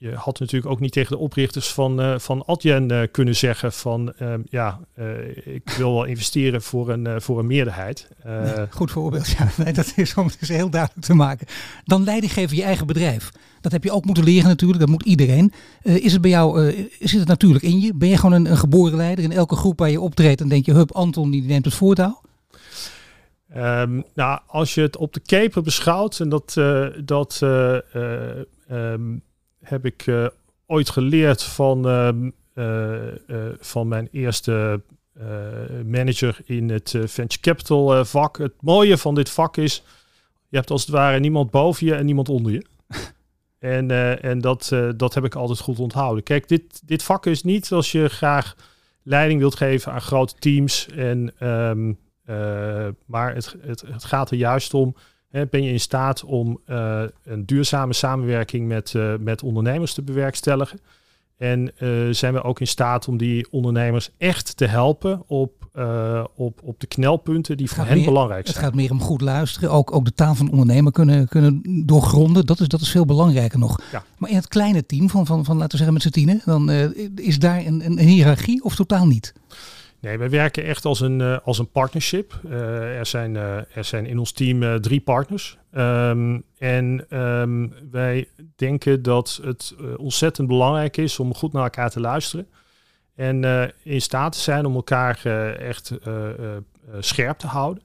je 0.00 0.14
had 0.14 0.38
natuurlijk 0.38 0.72
ook 0.72 0.80
niet 0.80 0.92
tegen 0.92 1.10
de 1.10 1.22
oprichters 1.22 1.72
van, 1.72 2.00
uh, 2.00 2.18
van 2.18 2.42
Adyen 2.46 2.92
uh, 2.92 3.02
kunnen 3.10 3.36
zeggen 3.36 3.72
van 3.72 4.12
um, 4.22 4.44
ja, 4.48 4.80
uh, 4.98 5.36
ik 5.46 5.70
wil 5.70 5.92
wel 5.92 6.04
investeren 6.04 6.62
voor 6.62 6.88
een, 6.88 7.22
voor 7.22 7.38
een 7.38 7.46
meerderheid. 7.46 8.08
Nee, 8.24 8.66
goed 8.70 8.90
voorbeeld, 8.90 9.28
ja. 9.28 9.48
Nee, 9.56 9.72
dat 9.72 9.92
is 9.96 10.14
om 10.14 10.26
het 10.26 10.48
heel 10.48 10.70
duidelijk 10.70 11.06
te 11.06 11.14
maken. 11.14 11.46
Dan 11.84 12.04
leiding 12.04 12.32
geven 12.32 12.56
je 12.56 12.62
eigen 12.62 12.86
bedrijf. 12.86 13.30
Dat 13.60 13.72
heb 13.72 13.84
je 13.84 13.90
ook 13.90 14.04
moeten 14.04 14.24
leren 14.24 14.48
natuurlijk, 14.48 14.80
dat 14.80 14.88
moet 14.88 15.04
iedereen. 15.04 15.52
is 15.82 16.12
het 16.12 16.20
bij 16.20 16.30
jou, 16.30 16.72
zit 17.00 17.18
het 17.18 17.28
natuurlijk 17.28 17.64
in 17.64 17.80
je? 17.80 17.94
Ben 17.94 18.08
je 18.08 18.16
gewoon 18.16 18.32
een, 18.32 18.50
een, 18.50 18.58
geboren 18.58 18.96
leider 18.96 19.24
in 19.24 19.32
elke 19.32 19.56
groep 19.56 19.78
waar 19.78 19.90
je 19.90 20.00
optreedt 20.00 20.38
dan 20.38 20.48
denk 20.48 20.66
je, 20.66 20.72
hup, 20.72 20.92
Anton 20.92 21.30
die 21.30 21.42
neemt 21.42 21.64
het 21.64 21.74
voortouw? 21.74 22.20
Um, 23.56 24.04
nou, 24.14 24.40
als 24.46 24.74
je 24.74 24.80
het 24.80 24.96
op 24.96 25.12
de 25.12 25.20
keper 25.20 25.62
beschouwt 25.62 26.20
en 26.20 26.28
dat, 26.28 26.54
dat 27.04 27.40
um, 27.42 29.22
heb 29.70 29.84
ik 29.84 30.06
uh, 30.06 30.26
ooit 30.66 30.90
geleerd 30.90 31.42
van, 31.42 31.88
uh, 31.88 32.08
uh, 32.54 33.48
van 33.58 33.88
mijn 33.88 34.08
eerste 34.12 34.80
manager 35.84 36.38
in 36.44 36.70
het 36.70 36.94
venture 37.04 37.40
capital 37.40 38.04
vak. 38.04 38.38
Het 38.38 38.52
mooie 38.60 38.98
van 38.98 39.14
dit 39.14 39.30
vak 39.30 39.56
is, 39.56 39.82
je 40.48 40.56
hebt 40.56 40.70
als 40.70 40.80
het 40.80 40.90
ware 40.90 41.18
niemand 41.18 41.50
boven 41.50 41.86
je 41.86 41.94
en 41.94 42.04
niemand 42.04 42.28
onder 42.28 42.52
je. 42.52 42.64
en 43.58 43.90
en 44.20 44.40
dat, 44.40 44.72
dat 44.96 45.14
heb 45.14 45.24
ik 45.24 45.34
altijd 45.34 45.58
goed 45.58 45.78
onthouden. 45.78 46.22
Kijk, 46.22 46.48
dit, 46.48 46.88
dit 46.88 47.02
vak 47.02 47.26
is 47.26 47.42
niet 47.42 47.72
als 47.72 47.92
je 47.92 48.08
graag 48.08 48.56
leiding 49.02 49.40
wilt 49.40 49.54
geven 49.54 49.92
aan 49.92 50.00
grote 50.00 50.34
teams. 50.38 50.88
En, 50.88 51.32
um, 51.48 51.98
maar 53.04 53.34
het, 53.34 53.56
het, 53.60 53.80
het 53.80 54.04
gaat 54.04 54.30
er 54.30 54.36
juist 54.36 54.74
om 54.74 54.94
ben 55.30 55.62
je 55.62 55.72
in 55.72 55.80
staat 55.80 56.24
om 56.24 56.60
uh, 56.66 57.02
een 57.24 57.46
duurzame 57.46 57.92
samenwerking 57.92 58.68
met, 58.68 58.92
uh, 58.96 59.14
met 59.20 59.42
ondernemers 59.42 59.94
te 59.94 60.02
bewerkstelligen? 60.02 60.80
En 61.36 61.72
uh, 61.78 62.12
zijn 62.14 62.32
we 62.32 62.42
ook 62.42 62.60
in 62.60 62.66
staat 62.66 63.08
om 63.08 63.16
die 63.16 63.46
ondernemers 63.50 64.10
echt 64.18 64.56
te 64.56 64.66
helpen 64.66 65.22
op, 65.26 65.52
op, 66.34 66.60
op 66.62 66.80
de 66.80 66.86
knelpunten 66.86 67.56
die 67.56 67.70
voor 67.70 67.84
hen 67.84 67.96
meer, 67.96 68.04
belangrijk 68.04 68.46
zijn? 68.46 68.56
Het 68.56 68.66
gaat 68.66 68.74
meer 68.74 68.90
om 68.90 69.00
goed 69.00 69.20
luisteren, 69.20 69.70
ook, 69.70 69.94
ook 69.94 70.04
de 70.04 70.14
taal 70.14 70.34
van 70.34 70.50
ondernemer 70.50 70.92
kunnen, 70.92 71.28
kunnen 71.28 71.82
doorgronden. 71.86 72.46
Dat 72.46 72.60
is, 72.60 72.68
dat 72.68 72.80
is 72.80 72.90
veel 72.90 73.04
belangrijker 73.04 73.58
nog. 73.58 73.80
Ja. 73.92 74.04
Maar 74.18 74.30
in 74.30 74.36
het 74.36 74.48
kleine 74.48 74.86
team 74.86 75.10
van, 75.10 75.26
van, 75.26 75.44
van 75.44 75.56
laten 75.56 75.70
we 75.70 75.76
zeggen 75.76 75.94
met 75.94 76.02
z'n 76.02 76.10
tienen, 76.10 76.42
dan 76.44 76.70
is 77.14 77.38
daar 77.38 77.66
een, 77.66 77.86
een 77.86 77.98
hiërarchie 77.98 78.64
of 78.64 78.74
totaal 78.74 79.06
niet? 79.06 79.32
Nee, 80.00 80.18
wij 80.18 80.30
werken 80.30 80.64
echt 80.64 80.84
als 80.84 81.00
een, 81.00 81.20
uh, 81.20 81.38
als 81.44 81.58
een 81.58 81.70
partnership. 81.70 82.40
Uh, 82.44 82.98
er, 82.98 83.06
zijn, 83.06 83.34
uh, 83.34 83.56
er 83.56 83.84
zijn 83.84 84.06
in 84.06 84.18
ons 84.18 84.32
team 84.32 84.80
drie 84.80 85.00
partners. 85.00 85.58
Um, 85.72 86.44
en 86.58 87.18
um, 87.18 87.74
wij 87.90 88.28
denken 88.56 89.02
dat 89.02 89.40
het 89.42 89.74
ontzettend 89.96 90.48
belangrijk 90.48 90.96
is 90.96 91.18
om 91.18 91.34
goed 91.34 91.52
naar 91.52 91.62
elkaar 91.62 91.90
te 91.90 92.00
luisteren. 92.00 92.46
En 93.14 93.72
in 93.82 94.00
staat 94.00 94.32
te 94.32 94.38
zijn 94.38 94.66
om 94.66 94.74
elkaar 94.74 95.24
echt 95.56 95.92
scherp 96.98 97.38
te 97.38 97.46
houden. 97.46 97.82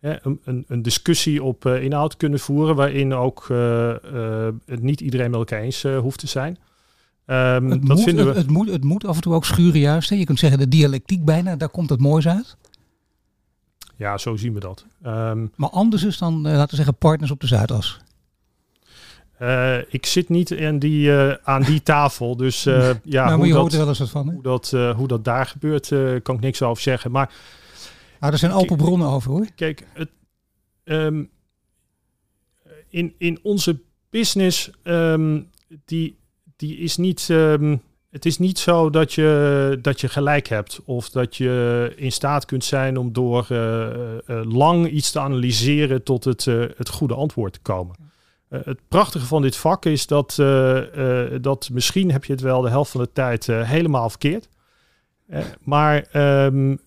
Een, 0.00 0.40
een, 0.44 0.64
een, 0.68 0.82
discussie 0.82 1.42
op 1.42 1.66
inhoud 1.66 2.16
kunnen 2.16 2.38
voeren 2.38 2.76
waarin 2.76 3.14
ook 3.14 3.46
het 4.66 4.82
niet 4.82 5.00
iedereen 5.00 5.30
met 5.30 5.38
elkaar 5.38 5.60
eens 5.60 5.82
hoeft 5.82 6.18
te 6.18 6.26
zijn. 6.26 6.58
Um, 7.26 7.70
het, 7.70 7.86
dat 7.86 7.96
moet, 7.96 8.02
vinden 8.02 8.24
we... 8.24 8.30
het, 8.30 8.38
het, 8.38 8.50
moet, 8.50 8.70
het 8.70 8.84
moet 8.84 9.06
af 9.06 9.16
en 9.16 9.22
toe 9.22 9.34
ook 9.34 9.44
schuren 9.44 9.80
juist. 9.80 10.08
Hè? 10.08 10.16
Je 10.16 10.24
kunt 10.24 10.38
zeggen 10.38 10.58
de 10.58 10.68
dialectiek 10.68 11.24
bijna, 11.24 11.56
daar 11.56 11.68
komt 11.68 11.90
het 11.90 12.00
moois 12.00 12.28
uit. 12.28 12.56
Ja, 13.96 14.18
zo 14.18 14.36
zien 14.36 14.54
we 14.54 14.60
dat. 14.60 14.84
Um, 15.06 15.52
maar 15.56 15.70
anders 15.70 16.04
is 16.04 16.18
dan, 16.18 16.46
uh, 16.46 16.52
laten 16.52 16.70
we 16.70 16.76
zeggen, 16.76 16.96
partners 16.96 17.30
op 17.30 17.40
de 17.40 17.46
Zuidas. 17.46 17.98
Uh, 19.40 19.78
ik 19.92 20.06
zit 20.06 20.28
niet 20.28 20.50
in 20.50 20.78
die, 20.78 21.08
uh, 21.08 21.32
aan 21.42 21.62
die 21.62 21.82
tafel, 21.82 22.36
dus 22.36 22.62
ja, 23.02 23.36
hoe, 23.36 23.46
je 23.46 23.52
dat, 23.52 23.72
wel 23.72 23.88
eens 23.88 23.98
wat 23.98 24.10
van, 24.10 24.30
hoe, 24.30 24.42
dat, 24.42 24.70
hoe 24.96 25.08
dat 25.08 25.24
daar 25.24 25.46
gebeurt, 25.46 25.88
kan 26.22 26.34
ik 26.34 26.40
niks 26.40 26.62
over 26.62 26.82
zeggen. 26.82 27.10
Maar 27.10 27.32
nou, 28.20 28.32
er 28.32 28.38
zijn 28.38 28.52
open 28.52 28.76
bronnen 28.76 29.08
over 29.08 29.30
hoor. 29.30 29.46
Kijk, 29.54 29.86
het, 29.92 30.10
um, 30.84 31.30
in, 32.88 33.14
in 33.18 33.38
onze 33.42 33.80
business, 34.10 34.70
die 35.84 36.18
die 36.56 36.76
is 36.76 36.96
niet. 36.96 37.28
Um, 37.28 37.82
het 38.10 38.26
is 38.26 38.38
niet 38.38 38.58
zo 38.58 38.90
dat 38.90 39.12
je, 39.12 39.78
dat 39.82 40.00
je 40.00 40.08
gelijk 40.08 40.48
hebt 40.48 40.80
of 40.84 41.10
dat 41.10 41.36
je 41.36 41.92
in 41.96 42.12
staat 42.12 42.44
kunt 42.44 42.64
zijn 42.64 42.96
om 42.96 43.12
door 43.12 43.46
uh, 43.52 43.58
uh, 43.58 44.40
lang 44.42 44.88
iets 44.90 45.10
te 45.10 45.20
analyseren 45.20 46.02
tot 46.02 46.24
het, 46.24 46.46
uh, 46.46 46.64
het 46.76 46.88
goede 46.88 47.14
antwoord 47.14 47.52
te 47.52 47.60
komen. 47.62 47.96
het 48.48 48.78
prachtige 48.88 49.26
van 49.26 49.42
dit 49.42 49.56
vak 49.56 49.84
is 49.84 50.06
dat, 50.06 50.34
dat 51.40 51.70
misschien 51.72 52.12
heb 52.12 52.24
je 52.24 52.32
het 52.32 52.42
wel 52.42 52.60
de 52.60 52.68
helft 52.68 52.90
van 52.90 53.00
de 53.00 53.12
tijd 53.12 53.46
helemaal 53.46 54.10
verkeerd. 54.10 54.48
maar 55.60 55.96
um, 55.96 56.78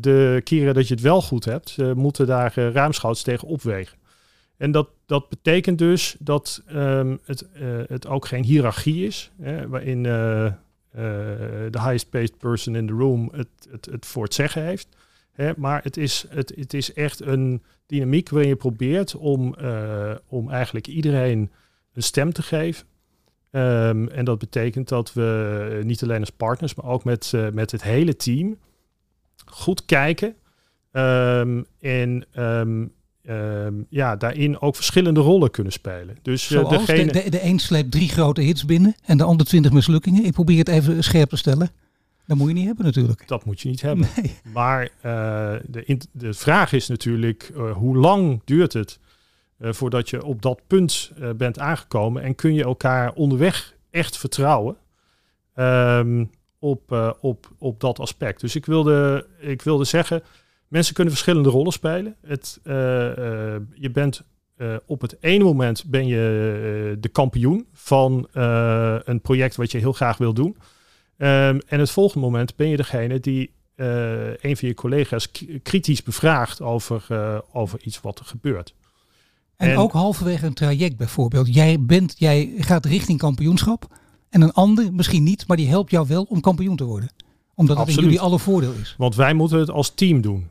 de 0.00 0.40
keren 0.44 0.74
dat 0.74 0.88
je 0.88 0.94
het 0.94 1.02
wel 1.02 1.22
goed 1.22 1.44
hebt, 1.44 1.76
moeten 1.94 2.26
daar 2.26 2.54
ruimschoots 2.54 3.22
tegen 3.22 3.48
opwegen. 3.48 3.99
En 4.60 4.70
dat, 4.70 4.88
dat 5.06 5.28
betekent 5.28 5.78
dus 5.78 6.16
dat 6.18 6.62
um, 6.72 7.18
het, 7.24 7.46
uh, 7.56 7.80
het 7.86 8.06
ook 8.06 8.26
geen 8.26 8.44
hiërarchie 8.44 9.06
is, 9.06 9.30
hè, 9.42 9.68
waarin 9.68 9.98
uh, 10.04 10.52
de 11.70 11.78
highest 11.78 12.10
paid 12.10 12.38
person 12.38 12.74
in 12.74 12.86
the 12.86 12.92
room 12.92 13.30
het, 13.32 13.48
het, 13.70 13.86
het 13.86 14.06
voor 14.06 14.24
het 14.24 14.34
zeggen 14.34 14.64
heeft. 14.64 14.88
Hè, 15.32 15.52
maar 15.56 15.82
het 15.82 15.96
is, 15.96 16.26
het, 16.28 16.52
het 16.56 16.74
is 16.74 16.92
echt 16.92 17.20
een 17.20 17.62
dynamiek 17.86 18.28
waarin 18.28 18.48
je 18.48 18.56
probeert 18.56 19.14
om, 19.14 19.56
om 20.26 20.50
eigenlijk 20.50 20.86
iedereen 20.86 21.50
een 21.92 22.02
stem 22.02 22.32
te 22.32 22.42
geven. 22.42 22.86
Ehm, 23.50 24.06
en 24.06 24.24
dat 24.24 24.38
betekent 24.38 24.88
dat 24.88 25.12
we 25.12 25.80
niet 25.84 26.02
alleen 26.02 26.20
als 26.20 26.30
partners, 26.30 26.74
maar 26.74 26.90
ook 26.90 27.04
met, 27.04 27.32
met 27.52 27.70
het 27.70 27.82
hele 27.82 28.16
team 28.16 28.58
goed 29.44 29.84
kijken. 29.84 30.34
Um, 30.92 31.66
en 31.80 32.24
ja, 33.88 34.16
daarin 34.16 34.60
ook 34.60 34.76
verschillende 34.76 35.20
rollen 35.20 35.50
kunnen 35.50 35.72
spelen. 35.72 36.18
Dus 36.22 36.50
uh, 36.50 36.68
degene... 36.68 37.12
de, 37.12 37.30
de, 37.30 37.44
een 37.44 37.58
sleept 37.58 37.90
drie 37.90 38.08
grote 38.08 38.40
hits 38.40 38.64
binnen 38.64 38.94
en 39.04 39.16
de 39.16 39.24
ander 39.24 39.46
twintig 39.46 39.72
mislukkingen. 39.72 40.24
Ik 40.24 40.32
probeer 40.32 40.58
het 40.58 40.68
even 40.68 41.04
scherp 41.04 41.28
te 41.28 41.36
stellen. 41.36 41.70
Dat 42.26 42.36
moet 42.36 42.48
je 42.48 42.54
niet 42.54 42.66
hebben 42.66 42.84
natuurlijk. 42.84 43.28
Dat 43.28 43.44
moet 43.44 43.60
je 43.60 43.68
niet 43.68 43.80
hebben. 43.80 44.08
Nee. 44.22 44.34
Maar 44.52 44.82
uh, 44.82 45.54
de, 45.66 45.98
de 46.12 46.34
vraag 46.34 46.72
is 46.72 46.88
natuurlijk, 46.88 47.50
uh, 47.56 47.72
hoe 47.72 47.96
lang 47.96 48.40
duurt 48.44 48.72
het 48.72 48.98
voordat 49.62 50.10
je 50.10 50.24
op 50.24 50.42
dat 50.42 50.60
punt 50.66 51.12
bent 51.36 51.58
aangekomen 51.58 52.22
en 52.22 52.34
kun 52.34 52.54
je 52.54 52.64
elkaar 52.64 53.12
onderweg 53.12 53.74
echt 53.90 54.16
vertrouwen? 54.16 54.76
Um, 55.54 56.30
op, 56.58 57.16
op, 57.20 57.50
op 57.58 57.80
dat 57.80 57.98
aspect. 57.98 58.40
Dus 58.40 58.56
ik 58.56 58.66
wilde, 58.66 59.26
ik 59.38 59.62
wilde 59.62 59.84
zeggen, 59.84 60.22
mensen 60.70 60.94
kunnen 60.94 61.12
verschillende 61.12 61.48
rollen 61.48 61.72
spelen. 61.72 62.16
Het, 62.26 62.60
uh, 62.64 62.74
uh, 62.74 63.56
je 63.74 63.90
bent 63.92 64.22
op 64.86 65.00
het 65.00 65.16
ene 65.20 65.44
moment 65.44 65.84
ben 65.86 66.06
je 66.06 66.96
de 67.00 67.08
kampioen 67.08 67.66
van 67.72 68.28
een 69.04 69.20
project 69.22 69.56
wat 69.56 69.70
je 69.70 69.78
heel 69.78 69.92
graag 69.92 70.16
wil 70.16 70.34
doen. 70.34 70.56
Um, 71.16 71.60
en 71.66 71.80
het 71.80 71.90
volgende 71.90 72.26
moment 72.26 72.56
ben 72.56 72.68
je 72.68 72.76
degene 72.76 73.20
die 73.20 73.50
een 74.40 74.56
van 74.56 74.68
je 74.68 74.74
collega's 74.74 75.30
kritisch 75.62 76.02
bevraagt 76.02 76.60
over, 76.60 77.06
over 77.52 77.80
iets 77.82 78.00
wat 78.00 78.18
er 78.18 78.24
gebeurt. 78.24 78.74
En, 79.60 79.70
en, 79.70 79.76
ook 79.76 79.92
halverwege 79.92 80.46
een 80.46 80.54
traject 80.54 80.96
bijvoorbeeld. 80.96 81.54
Jij, 81.54 81.80
bent, 81.80 82.14
jij 82.18 82.52
gaat 82.56 82.84
richting 82.84 83.18
kampioenschap. 83.18 83.86
En 84.30 84.40
een 84.40 84.52
ander 84.52 84.92
misschien 84.92 85.22
niet, 85.22 85.46
maar 85.46 85.56
die 85.56 85.68
helpt 85.68 85.90
jou 85.90 86.06
wel 86.08 86.22
om 86.22 86.40
kampioen 86.40 86.76
te 86.76 86.84
worden. 86.84 87.10
Omdat 87.54 87.78
het 87.78 87.88
in 87.88 87.94
jullie 87.94 88.20
alle 88.20 88.38
voordeel 88.38 88.72
is. 88.72 88.94
Want 88.98 89.14
wij 89.14 89.34
moeten 89.34 89.58
het 89.58 89.70
als 89.70 89.94
team 89.94 90.20
doen. 90.20 90.50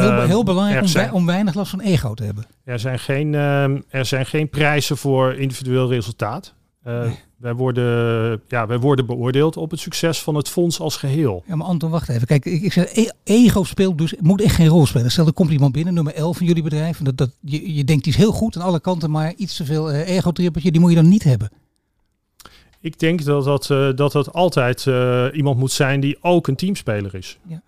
Heel, 0.00 0.12
uh, 0.12 0.24
heel 0.24 0.44
belangrijk 0.44 0.80
om, 0.80 0.86
zijn, 0.86 1.12
om, 1.12 1.26
weinig 1.26 1.54
last 1.54 1.70
van 1.70 1.80
ego 1.80 2.14
te 2.14 2.24
hebben. 2.24 2.46
Er 2.64 2.78
zijn 2.78 2.98
geen, 2.98 3.32
uh, 3.32 3.64
er 3.88 4.04
zijn 4.04 4.26
geen 4.26 4.48
prijzen 4.48 4.96
voor 4.96 5.34
individueel 5.34 5.88
resultaat. 5.88 6.54
Nee. 6.84 7.18
wij, 7.36 7.54
worden, 7.54 8.42
ja, 8.48 8.66
wij 8.66 8.78
worden 8.78 9.06
beoordeeld 9.06 9.56
op 9.56 9.70
het 9.70 9.80
succes 9.80 10.22
van 10.22 10.34
het 10.34 10.48
fonds 10.48 10.80
als 10.80 10.96
geheel. 10.96 11.42
Ja, 11.46 11.56
maar 11.56 11.66
Anton, 11.66 11.90
wacht 11.90 12.08
even. 12.08 12.26
Kijk, 12.26 12.44
ik, 12.44 12.62
ik 12.62 12.72
zeg, 12.72 12.96
e 12.96 13.10
ego 13.24 13.64
speelt 13.64 13.98
dus, 13.98 14.14
moet 14.20 14.42
echt 14.42 14.54
geen 14.54 14.68
rol 14.68 14.86
spelen. 14.86 15.10
Stel, 15.10 15.26
er 15.26 15.32
komt 15.32 15.50
iemand 15.50 15.72
binnen, 15.72 15.94
nummer 15.94 16.14
11 16.14 16.36
van 16.36 16.46
jullie 16.46 16.62
bedrijf. 16.62 16.98
En 16.98 17.04
dat, 17.04 17.16
dat, 17.16 17.30
je, 17.40 17.74
je 17.74 17.84
denkt, 17.84 18.04
die 18.04 18.12
is 18.12 18.18
heel 18.18 18.32
goed 18.32 18.56
aan 18.56 18.62
alle 18.62 18.80
kanten, 18.80 19.10
maar 19.10 19.34
iets 19.36 19.56
te 19.56 19.64
veel 19.64 19.92
uh, 19.92 20.08
ego-trippetje, 20.08 20.70
die 20.70 20.80
moet 20.80 20.90
je 20.90 20.96
dan 20.96 21.08
niet 21.08 21.24
hebben. 21.24 21.50
Ik 22.80 22.98
denk 22.98 23.24
dat 23.24 23.44
dat, 23.44 23.68
uh, 23.70 23.90
dat, 23.94 24.12
dat 24.12 24.32
altijd 24.32 24.84
uh, 24.84 25.26
iemand 25.32 25.58
moet 25.58 25.72
zijn 25.72 26.00
die 26.00 26.18
ook 26.20 26.46
een 26.46 26.56
teamspeler 26.56 27.14
is. 27.14 27.38
Ja. 27.46 27.62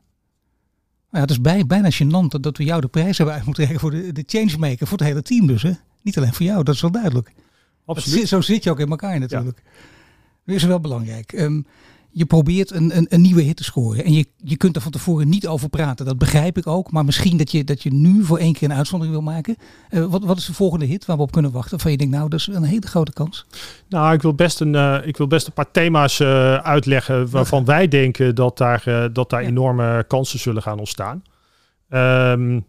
Ja, 1.13 1.21
het 1.21 1.31
is 1.31 1.41
bij, 1.41 1.67
bijna 1.67 1.91
gênant 1.91 2.41
dat 2.41 2.57
we 2.57 2.65
jou 2.65 2.81
de 2.81 2.89
prijs 2.89 3.17
hebben 3.17 3.35
uit 3.35 3.45
moeten 3.45 3.63
rekenen 3.65 3.81
voor 3.81 3.91
de, 3.91 4.13
de 4.13 4.25
changemaker, 4.27 4.87
voor 4.87 4.99
het 4.99 5.07
hele 5.07 5.23
team 5.23 5.47
dus. 5.47 5.63
Hè? 5.63 5.73
Niet 6.03 6.17
alleen 6.17 6.35
voor 6.35 6.47
jou, 6.47 6.65
dat 6.65 6.75
is 6.75 6.81
wel 6.81 6.91
duidelijk. 6.91 7.33
Absoluut. 7.85 8.29
zo 8.29 8.41
zit 8.41 8.65
je 8.65 8.71
ook 8.71 8.81
in 8.81 8.91
elkaar 8.91 9.19
natuurlijk. 9.19 9.63
Ja. 9.65 9.71
Dat 10.45 10.55
is 10.55 10.63
wel 10.63 10.81
belangrijk. 10.81 11.33
Um, 11.33 11.67
je 12.13 12.25
probeert 12.25 12.71
een, 12.71 12.97
een, 12.97 13.07
een, 13.09 13.21
nieuwe 13.21 13.43
hit 13.43 13.57
te 13.57 13.65
scoren. 13.65 14.05
En 14.05 14.13
je, 14.13 14.27
je 14.37 14.57
kunt 14.57 14.77
er 14.77 14.83
van 14.83 14.93
tevoren 14.93 15.29
niet 15.29 15.47
over 15.47 15.69
praten. 15.69 16.07
Dat 16.07 16.19
begrijp 16.19 16.57
ik 16.59 16.67
ook. 16.67 16.91
Maar 16.91 17.05
misschien 17.05 17.37
dat 17.37 17.51
je, 17.51 17.65
dat 17.65 17.83
je 17.83 17.93
nu 17.93 18.25
voor 18.25 18.39
één 18.39 18.53
keer 18.53 18.71
een 18.71 18.77
uitzondering 18.77 19.17
wil 19.17 19.33
maken. 19.33 19.57
Uh, 19.91 20.05
wat, 20.05 20.25
wat 20.25 20.39
is 20.39 20.47
de 20.47 20.55
volgende 20.55 20.85
hit 20.85 21.07
waar 21.07 21.17
we 21.17 21.23
op 21.23 21.33
kunnen 21.33 21.51
wachten? 21.51 21.81
Van 21.81 21.91
je 21.91 21.97
denkt, 21.97 22.15
nou, 22.15 22.29
dat 22.29 22.41
is 22.41 22.47
een 22.47 22.63
hele 22.63 22.87
grote 22.87 23.13
kans. 23.13 23.47
Nou, 23.89 24.15
ik 24.15 24.23
wil 24.23 24.35
best 24.35 24.61
een, 24.61 24.75
uh, 24.75 24.99
ik 25.05 25.17
wil 25.17 25.27
best 25.27 25.47
een 25.47 25.53
paar 25.53 25.71
thema's 25.71 26.19
uh, 26.19 26.55
uitleggen 26.55 27.31
waarvan 27.31 27.65
wij 27.65 27.89
denken 27.89 28.35
dat 28.35 28.59
daar, 28.59 29.13
dat 29.13 29.31
daar 29.31 29.43
ja. 29.43 29.49
enorme 29.49 30.05
kansen 30.09 30.39
zullen 30.39 30.63
gaan 30.63 30.79
ontstaan. 30.79 31.23
Um, 31.89 32.67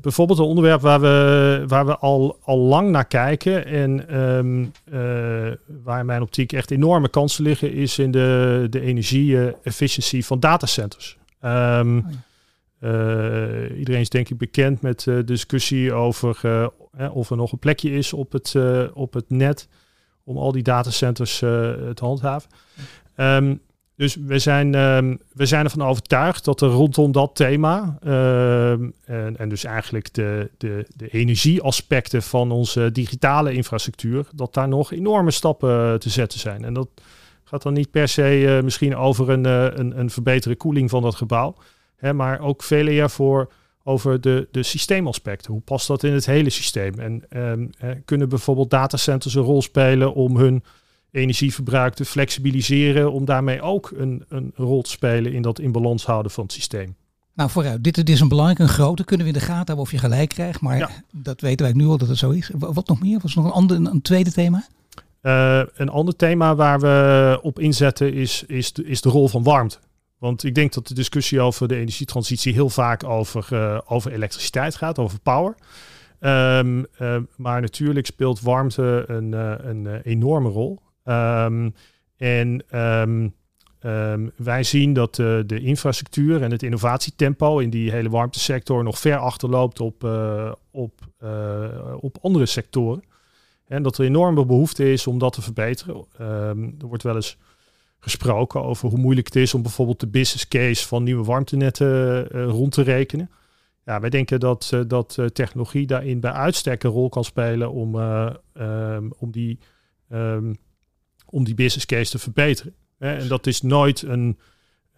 bijvoorbeeld 0.00 0.38
een 0.38 0.44
onderwerp 0.44 0.80
waar 0.80 1.00
we, 1.00 1.64
waar 1.66 1.86
we 1.86 1.96
al, 1.96 2.38
al 2.42 2.58
lang 2.58 2.90
naar 2.90 3.06
kijken 3.06 3.66
en 3.66 4.20
um, 4.20 4.72
waar 5.82 6.00
in 6.00 6.06
mijn 6.06 6.22
optiek 6.22 6.52
echt 6.52 6.70
enorme 6.70 7.08
kansen 7.08 7.44
liggen, 7.44 7.72
is 7.72 7.98
in 7.98 8.10
de, 8.10 8.66
de 8.70 8.80
energie-efficiëntie 8.80 10.26
van 10.26 10.40
datacenters. 10.40 11.18
Um, 11.44 11.98
oh 11.98 12.04
ja. 12.80 13.68
iedereen 13.76 14.00
is 14.00 14.08
denk 14.08 14.28
ik 14.28 14.38
bekend 14.38 14.80
met 14.82 15.00
de 15.00 15.24
discussie 15.24 15.92
over 15.92 16.70
of 17.12 17.30
er 17.30 17.36
nog 17.36 17.52
een 17.52 17.58
plekje 17.58 17.90
is 17.90 18.12
op 18.12 18.32
het, 18.32 18.54
op 18.94 19.12
het 19.14 19.30
net 19.30 19.68
om 20.24 20.36
al 20.36 20.52
die 20.52 20.62
datacenters 20.62 21.38
te 21.38 21.94
handhaven. 21.94 22.50
Um, 23.16 23.60
dus 24.00 24.16
we 24.26 24.38
zijn, 24.38 24.74
um, 24.74 25.18
we 25.32 25.46
zijn 25.46 25.64
ervan 25.64 25.86
overtuigd 25.86 26.44
dat 26.44 26.60
er 26.60 26.68
rondom 26.68 27.12
dat 27.12 27.34
thema 27.34 27.98
um, 28.04 28.92
en, 29.04 29.36
en, 29.38 29.48
dus 29.48 29.64
eigenlijk 29.64 30.14
de, 30.14 30.50
de, 30.58 30.86
de 30.96 31.08
energieaspecten 31.08 32.22
van 32.22 32.50
onze 32.50 32.92
digitale 32.92 33.52
infrastructuur, 33.52 34.26
dat 34.34 34.54
daar 34.54 34.68
nog 34.68 34.92
enorme 34.92 35.30
stappen 35.30 36.00
te 36.00 36.10
zetten 36.10 36.38
zijn. 36.38 36.64
En 36.64 36.74
dat 36.74 36.88
gaat 37.44 37.62
dan 37.62 37.72
niet 37.72 37.90
per 37.90 38.08
se 38.08 38.40
uh, 38.40 38.62
misschien 38.62 38.96
over 38.96 39.30
een, 39.30 39.46
uh, 39.46 39.64
een, 39.64 39.98
een 39.98 40.10
verbeterde 40.10 40.56
koeling 40.56 40.90
van 40.90 41.02
dat 41.02 41.14
gebouw, 41.14 41.54
hè, 41.96 42.12
maar 42.12 42.40
ook 42.40 42.62
veel 42.62 42.86
eer 42.86 43.10
voor 43.10 43.52
over 43.84 44.20
de, 44.20 44.48
de 44.50 44.62
systeemaspecten. 44.62 45.52
Hoe 45.52 45.62
past 45.62 45.86
dat 45.86 46.02
in 46.02 46.12
het 46.12 46.26
hele 46.26 46.50
systeem? 46.50 46.98
En 46.98 47.24
um, 47.36 47.70
kunnen 48.04 48.28
bijvoorbeeld 48.28 48.70
datacenters 48.70 49.34
een 49.34 49.42
rol 49.42 49.62
spelen 49.62 50.14
om 50.14 50.36
hun 50.36 50.64
energieverbruik 51.12 51.94
te 51.94 52.04
flexibiliseren 52.04 53.12
om 53.12 53.24
daarmee 53.24 53.62
ook 53.62 53.92
een, 53.96 54.24
een 54.28 54.52
rol 54.54 54.82
te 54.82 54.90
spelen 54.90 55.32
in 55.32 55.42
dat 55.42 55.58
in 55.58 55.72
balans 55.72 56.06
houden 56.06 56.32
van 56.32 56.44
het 56.44 56.52
systeem. 56.52 56.96
Nou, 57.34 57.50
vooruit. 57.50 57.84
Dit, 57.84 57.94
dit 57.94 58.08
is 58.08 58.20
een 58.20 58.28
belangrijke, 58.28 58.62
een 58.62 58.68
grote. 58.68 59.04
Kunnen 59.04 59.26
we 59.26 59.32
in 59.32 59.38
de 59.38 59.44
gaten 59.44 59.66
hebben 59.66 59.84
of 59.84 59.90
je 59.90 59.98
gelijk 59.98 60.28
krijgt. 60.28 60.60
Maar 60.60 60.78
ja. 60.78 60.90
dat 61.12 61.40
weten 61.40 61.66
wij 61.66 61.74
nu 61.74 61.86
al 61.86 61.98
dat 61.98 62.08
het 62.08 62.18
zo 62.18 62.30
is. 62.30 62.50
Wat 62.58 62.88
nog 62.88 63.00
meer? 63.00 63.18
Was 63.22 63.36
er 63.36 63.42
nog 63.42 63.46
een, 63.46 63.52
ander, 63.52 63.76
een, 63.76 64.02
tweede 64.02 64.32
thema? 64.32 64.66
Uh, 65.22 65.62
een 65.74 65.88
ander 65.88 66.16
thema 66.16 66.54
waar 66.54 66.80
we 66.80 67.38
op 67.42 67.58
inzetten 67.58 68.12
is, 68.12 68.44
is, 68.46 68.72
de, 68.72 68.84
is 68.84 69.00
de 69.00 69.08
rol 69.08 69.28
van 69.28 69.42
warmte. 69.42 69.78
Want 70.18 70.44
ik 70.44 70.54
denk 70.54 70.72
dat 70.72 70.86
de 70.86 70.94
discussie 70.94 71.40
over 71.40 71.68
de 71.68 71.76
energietransitie 71.76 72.52
heel 72.52 72.68
vaak 72.68 73.04
over, 73.04 73.48
uh, 73.52 73.78
over 73.86 74.12
elektriciteit 74.12 74.76
gaat, 74.76 74.98
over 74.98 75.18
power. 75.20 75.54
Um, 76.20 76.86
uh, 76.98 77.16
maar 77.36 77.60
natuurlijk 77.60 78.06
speelt 78.06 78.40
warmte 78.40 79.04
een, 79.06 79.32
een 79.68 80.00
enorme 80.02 80.48
rol. 80.48 80.80
Um, 81.04 81.74
en 82.16 82.64
um, 82.78 83.34
um, 83.80 84.32
wij 84.36 84.62
zien 84.62 84.92
dat 84.92 85.18
uh, 85.18 85.40
de 85.46 85.60
infrastructuur 85.60 86.42
en 86.42 86.50
het 86.50 86.62
innovatietempo 86.62 87.58
in 87.58 87.70
die 87.70 87.90
hele 87.90 88.10
warmtesector 88.10 88.84
nog 88.84 88.98
ver 88.98 89.16
achterloopt 89.16 89.80
op, 89.80 90.04
uh, 90.04 90.52
op, 90.70 91.00
uh, 91.22 91.94
op 92.00 92.18
andere 92.22 92.46
sectoren. 92.46 93.02
En 93.66 93.82
dat 93.82 93.98
er 93.98 94.04
enorme 94.04 94.46
behoefte 94.46 94.92
is 94.92 95.06
om 95.06 95.18
dat 95.18 95.32
te 95.32 95.42
verbeteren. 95.42 96.04
er 96.78 96.86
wordt 96.86 97.02
wel 97.02 97.14
eens 97.14 97.38
gesproken 97.98 98.62
over 98.62 98.88
hoe 98.88 98.98
moeilijk 98.98 99.26
het 99.26 99.36
is 99.36 99.54
om 99.54 99.62
bijvoorbeeld 99.62 100.00
de 100.00 100.06
business 100.06 100.48
case 100.48 100.86
van 100.86 101.02
nieuwe 101.02 101.24
warmtenetten 101.24 102.26
rond 102.28 102.72
te 102.72 102.82
rekenen. 102.82 103.30
Ja, 103.84 104.00
wij 104.00 104.10
denken 104.10 104.40
dat, 104.40 104.72
dat 104.86 105.18
technologie 105.32 105.86
daarin 105.86 106.20
bij 106.20 106.32
uitstek 106.32 106.82
een 106.82 106.90
rol 106.90 107.08
kan 107.08 107.24
spelen 107.24 107.70
om, 107.70 107.94
om 109.18 109.30
die 109.30 109.58
om 111.30 111.44
die 111.44 111.54
business 111.54 111.86
case 111.86 112.10
te 112.10 112.18
verbeteren. 112.18 112.74
En 112.98 113.28
dat 113.28 113.46
is 113.46 113.62
nooit 113.62 114.02
een, 114.02 114.38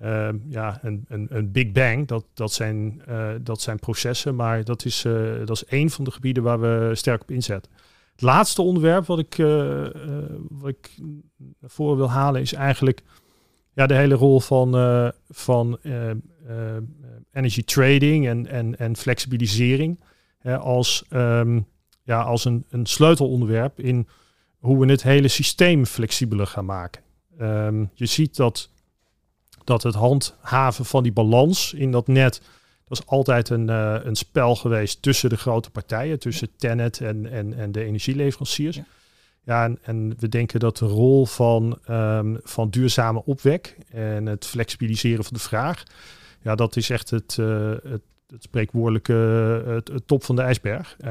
uh, 0.02 0.28
ja, 0.48 0.78
een, 0.82 1.04
een, 1.08 1.52
big 1.52 1.72
bang. 1.72 2.06
Dat, 2.06 2.24
dat, 2.34 2.52
zijn, 2.52 3.02
uh, 3.08 3.30
dat 3.40 3.60
zijn 3.60 3.78
processen, 3.78 4.34
maar 4.34 4.64
dat 4.64 4.84
is, 4.84 5.04
uh, 5.04 5.32
dat 5.44 5.56
is 5.56 5.64
één 5.64 5.90
van 5.90 6.04
de 6.04 6.10
gebieden 6.10 6.42
waar 6.42 6.60
we 6.60 6.90
sterk 6.94 7.22
op 7.22 7.30
inzetten. 7.30 7.72
Het 8.12 8.22
laatste 8.22 8.62
onderwerp 8.62 9.06
wat 9.06 9.18
ik, 9.18 9.38
eh, 9.38 9.86
wat 10.48 10.68
ik 10.68 10.90
voren 11.62 11.96
wil 11.96 12.10
halen 12.10 12.40
is 12.40 12.52
eigenlijk 12.52 13.02
ja, 13.74 13.86
de 13.86 13.94
hele 13.94 14.14
rol 14.14 14.40
van, 14.40 14.72
van 15.28 15.78
energy 17.32 17.64
trading 17.64 18.26
en, 18.26 18.46
en, 18.46 18.78
en 18.78 18.96
flexibilisering 18.96 20.00
als, 20.60 21.04
ja, 22.02 22.22
als 22.22 22.44
een, 22.44 22.64
een 22.68 22.86
sleutelonderwerp 22.86 23.80
in 23.80 24.08
hoe 24.62 24.78
we 24.78 24.90
het 24.90 25.02
hele 25.02 25.28
systeem 25.28 25.86
flexibeler 25.86 26.46
gaan 26.46 26.64
maken. 26.64 27.02
Um, 27.40 27.90
je 27.94 28.06
ziet 28.06 28.36
dat, 28.36 28.70
dat 29.64 29.82
het 29.82 29.94
handhaven 29.94 30.84
van 30.84 31.02
die 31.02 31.12
balans 31.12 31.72
in 31.72 31.90
dat 31.90 32.06
net, 32.06 32.40
dat 32.88 32.98
is 32.98 33.06
altijd 33.06 33.48
een, 33.48 33.68
uh, 33.68 33.96
een 34.02 34.16
spel 34.16 34.56
geweest 34.56 35.02
tussen 35.02 35.30
de 35.30 35.36
grote 35.36 35.70
partijen, 35.70 36.18
tussen 36.18 36.48
Tenet 36.56 37.00
en, 37.00 37.30
en, 37.30 37.54
en 37.54 37.72
de 37.72 37.84
energieleveranciers. 37.84 38.76
Ja. 38.76 38.84
Ja, 39.44 39.64
en, 39.64 39.78
en, 39.82 40.14
we 40.18 40.28
denken 40.28 40.60
dat 40.60 40.76
de 40.76 40.86
rol 40.86 41.26
van, 41.26 41.78
um, 41.90 42.40
van 42.42 42.70
duurzame 42.70 43.24
opwek 43.24 43.76
en 43.88 44.26
het 44.26 44.46
flexibiliseren 44.46 45.24
van 45.24 45.34
de 45.34 45.40
vraag, 45.40 45.82
ja, 46.42 46.54
dat 46.54 46.76
is 46.76 46.90
echt 46.90 47.10
het, 47.10 47.36
uh, 47.40 47.74
het, 47.82 48.02
het 48.32 48.42
spreekwoordelijke 48.42 49.12
het, 49.66 49.88
het, 49.88 50.06
top 50.06 50.24
van 50.24 50.36
de 50.36 50.42
ijsberg. 50.42 50.96
Uh, 51.04 51.08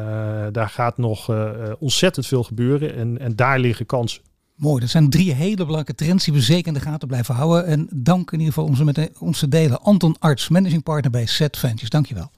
daar 0.51 0.69
gaat 0.69 0.97
nog 0.97 1.29
uh, 1.29 1.51
ontzettend 1.79 2.27
veel 2.27 2.43
gebeuren 2.43 2.95
en, 2.95 3.19
en 3.19 3.35
daar 3.35 3.59
liggen 3.59 3.85
kansen. 3.85 4.21
Mooi, 4.55 4.79
dat 4.79 4.89
zijn 4.89 5.09
drie 5.09 5.33
hele 5.33 5.55
belangrijke 5.55 5.95
trends 5.95 6.25
die 6.25 6.33
we 6.33 6.41
zeker 6.41 6.67
in 6.67 6.73
de 6.73 6.79
gaten 6.79 7.07
blijven 7.07 7.35
houden. 7.35 7.65
En 7.65 7.87
dank 7.93 8.31
in 8.31 8.39
ieder 8.39 8.53
geval 8.53 8.69
om 8.69 8.75
ze 8.75 8.83
met 8.83 9.11
ons 9.19 9.39
te 9.39 9.47
delen. 9.47 9.81
Anton 9.81 10.15
Arts, 10.19 10.49
managing 10.49 10.83
partner 10.83 11.11
bij 11.11 11.25
Set 11.25 11.57
Ventures. 11.57 11.89
Dankjewel. 11.89 12.31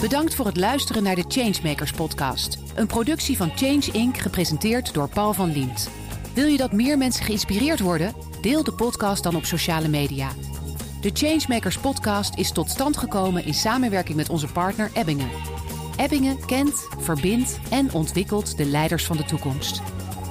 Bedankt 0.00 0.34
voor 0.34 0.46
het 0.46 0.56
luisteren 0.56 1.02
naar 1.02 1.14
de 1.14 1.24
Changemakers 1.28 1.92
podcast. 1.92 2.58
Een 2.74 2.86
productie 2.86 3.36
van 3.36 3.50
Change 3.54 3.88
Inc. 3.92 4.16
gepresenteerd 4.16 4.94
door 4.94 5.08
Paul 5.08 5.32
van 5.32 5.52
Liemt. 5.52 5.90
Wil 6.34 6.46
je 6.46 6.56
dat 6.56 6.72
meer 6.72 6.98
mensen 6.98 7.24
geïnspireerd 7.24 7.80
worden? 7.80 8.12
Deel 8.40 8.64
de 8.64 8.72
podcast 8.72 9.22
dan 9.22 9.36
op 9.36 9.44
sociale 9.44 9.88
media. 9.88 10.28
De 11.02 11.10
Changemakers 11.12 11.78
podcast 11.78 12.36
is 12.36 12.52
tot 12.52 12.70
stand 12.70 12.96
gekomen 12.96 13.44
in 13.44 13.54
samenwerking 13.54 14.16
met 14.16 14.28
onze 14.28 14.46
partner 14.46 14.90
Ebbingen. 14.94 15.30
Ebbingen 15.96 16.46
kent, 16.46 16.88
verbindt 16.98 17.58
en 17.70 17.92
ontwikkelt 17.92 18.56
de 18.56 18.64
leiders 18.64 19.04
van 19.04 19.16
de 19.16 19.24
toekomst. 19.24 19.82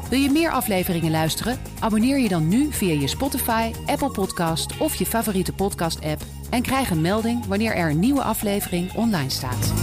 Wil 0.10 0.20
je 0.20 0.30
meer 0.30 0.52
afleveringen 0.52 1.12
luisteren? 1.12 1.60
Abonneer 1.80 2.20
je 2.20 2.30
dan 2.30 2.48
nu 2.48 2.72
via 2.72 2.94
je 2.94 3.08
Spotify, 3.08 3.72
Apple 3.86 4.12
Podcast 4.12 4.78
of 4.78 4.96
je 4.96 5.06
favoriete 5.06 5.54
podcast-app 5.54 6.22
en 6.50 6.62
krijg 6.62 6.90
een 6.90 7.02
melding 7.02 7.46
wanneer 7.46 7.76
er 7.76 7.90
een 7.90 8.00
nieuwe 8.00 8.24
aflevering 8.24 8.94
online 8.94 9.30
staat. 9.30 9.74